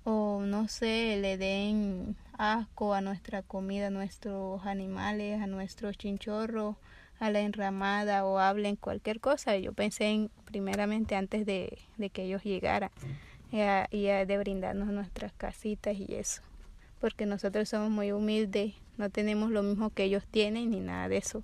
o 0.04 0.40
no 0.46 0.68
sé 0.68 1.18
le 1.20 1.36
den 1.36 2.14
asco 2.38 2.94
a 2.94 3.00
nuestra 3.00 3.42
comida 3.42 3.88
a 3.88 3.90
nuestros 3.90 4.64
animales 4.66 5.42
a 5.42 5.48
nuestros 5.48 5.98
chinchorros 5.98 6.76
a 7.18 7.28
la 7.28 7.40
enramada 7.40 8.24
o 8.24 8.38
hablen 8.38 8.76
cualquier 8.76 9.18
cosa. 9.20 9.56
Yo 9.58 9.72
pensé 9.72 10.06
en 10.06 10.30
primeramente 10.44 11.16
antes 11.16 11.44
de, 11.44 11.76
de 11.98 12.08
que 12.08 12.22
ellos 12.22 12.44
llegaran 12.44 12.90
y, 13.50 13.58
y 13.96 14.06
a- 14.08 14.24
de 14.24 14.38
brindarnos 14.38 14.88
nuestras 14.88 15.32
casitas 15.32 15.96
y 15.96 16.06
eso 16.14 16.40
porque 17.00 17.26
nosotros 17.26 17.68
somos 17.68 17.90
muy 17.90 18.12
humildes 18.12 18.74
no 18.96 19.10
tenemos 19.10 19.50
lo 19.50 19.64
mismo 19.64 19.90
que 19.90 20.04
ellos 20.04 20.24
tienen 20.30 20.70
ni 20.70 20.78
nada 20.78 21.08
de 21.08 21.16
eso. 21.16 21.42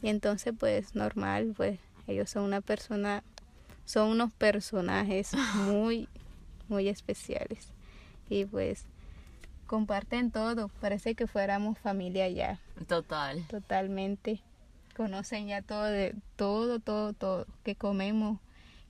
Y 0.00 0.08
entonces 0.08 0.54
pues 0.58 0.94
normal 0.94 1.52
pues 1.54 1.78
ellos 2.06 2.30
son 2.30 2.44
una 2.44 2.60
persona 2.60 3.22
son 3.84 4.08
unos 4.08 4.32
personajes 4.32 5.32
muy 5.66 6.08
muy 6.68 6.88
especiales. 6.88 7.68
Y 8.28 8.46
pues 8.46 8.86
comparten 9.66 10.30
todo. 10.30 10.68
Parece 10.80 11.14
que 11.14 11.26
fuéramos 11.26 11.78
familia 11.78 12.28
ya. 12.28 12.58
Total. 12.88 13.46
totalmente. 13.48 14.40
Conocen 14.96 15.46
ya 15.46 15.62
todo 15.62 15.84
de 15.84 16.14
todo 16.36 16.78
todo 16.78 17.12
todo. 17.12 17.46
Que 17.64 17.76
comemos 17.76 18.38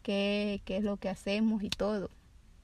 qué, 0.03 0.61
qué 0.64 0.77
es 0.77 0.85
lo 0.85 0.96
que 0.96 1.09
hacemos 1.09 1.62
y 1.62 1.70
todo. 1.70 2.11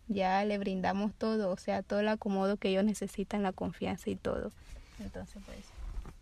Ya 0.07 0.45
le 0.45 0.59
brindamos 0.59 1.13
todo. 1.15 1.51
O 1.51 1.57
sea 1.57 1.83
todo 1.83 2.01
el 2.01 2.09
acomodo 2.09 2.57
que 2.57 2.69
ellos 2.69 2.85
necesitan 2.85 3.43
la 3.43 3.53
confianza 3.53 4.11
y 4.11 4.17
todo. 4.17 4.53
Entonces 5.01 5.43
pues 5.45 5.78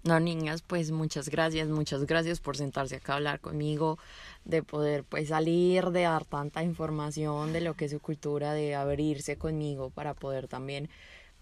No, 0.06 0.20
niñas, 0.20 0.62
pues 0.62 0.92
muchas 0.92 1.28
gracias, 1.28 1.66
muchas 1.66 2.06
gracias 2.06 2.38
por 2.38 2.56
sentarse 2.56 2.94
acá 2.94 3.14
a 3.14 3.16
hablar 3.16 3.40
conmigo, 3.40 3.98
de 4.44 4.62
poder 4.62 5.02
pues 5.02 5.30
salir, 5.30 5.86
de 5.86 6.02
dar 6.02 6.24
tanta 6.24 6.62
información 6.62 7.52
de 7.52 7.60
lo 7.60 7.74
que 7.74 7.86
es 7.86 7.90
su 7.90 7.98
cultura, 7.98 8.52
de 8.52 8.76
abrirse 8.76 9.36
conmigo 9.36 9.90
para 9.90 10.14
poder 10.14 10.46
también 10.46 10.88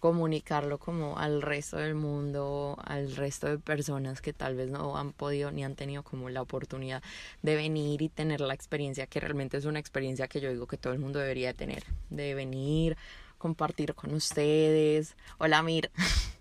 comunicarlo 0.01 0.79
como 0.79 1.19
al 1.19 1.43
resto 1.43 1.77
del 1.77 1.95
mundo, 1.95 2.79
al 2.87 3.15
resto 3.15 3.49
de 3.49 3.59
personas 3.59 4.23
que 4.23 4.33
tal 4.33 4.57
vez 4.57 4.71
no 4.71 4.97
han 4.97 5.13
podido 5.13 5.51
ni 5.51 5.63
han 5.63 5.77
tenido 5.77 6.03
como 6.03 6.31
la 6.31 6.41
oportunidad 6.41 7.03
de 7.43 7.57
venir 7.57 8.01
y 8.01 8.09
tener 8.09 8.41
la 8.41 8.55
experiencia 8.55 9.07
que 9.07 9.21
realmente 9.21 9.59
es 9.59 9.67
una 9.67 9.79
experiencia 9.79 10.27
que 10.27 10.41
yo 10.41 10.51
digo 10.51 10.67
que 10.67 10.79
todo 10.79 10.95
el 10.95 11.01
mundo 11.01 11.19
debería 11.19 11.53
tener, 11.53 11.85
de 12.09 12.35
venir, 12.35 12.97
compartir 13.37 13.95
con 13.95 14.15
ustedes. 14.15 15.17
Hola, 15.39 15.63
Mir. 15.63 15.91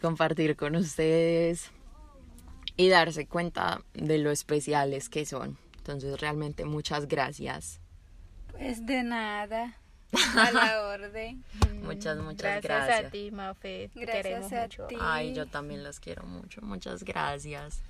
compartir 0.00 0.56
con 0.56 0.76
ustedes 0.76 1.70
y 2.76 2.88
darse 2.88 3.26
cuenta 3.26 3.82
de 3.94 4.18
lo 4.18 4.30
especiales 4.30 5.08
que 5.08 5.26
son. 5.26 5.58
Entonces, 5.78 6.20
realmente 6.20 6.64
muchas 6.64 7.08
gracias. 7.08 7.80
Pues 8.50 8.84
de 8.86 9.02
nada. 9.02 9.76
A 10.36 10.52
la 10.52 10.82
orden. 10.88 11.42
Muchas, 11.82 12.18
muchas 12.18 12.62
gracias, 12.62 12.62
gracias. 12.62 13.04
a 13.06 13.10
ti 13.10 13.30
Mafe 13.30 13.90
Gracias 13.94 14.22
queremos 14.22 14.52
a 14.52 14.62
mucho 14.62 14.86
ti. 14.86 14.96
Ay, 15.00 15.34
yo 15.34 15.46
también 15.46 15.82
las 15.82 16.00
quiero 16.00 16.24
mucho. 16.24 16.60
Muchas 16.62 17.02
gracias. 17.02 17.82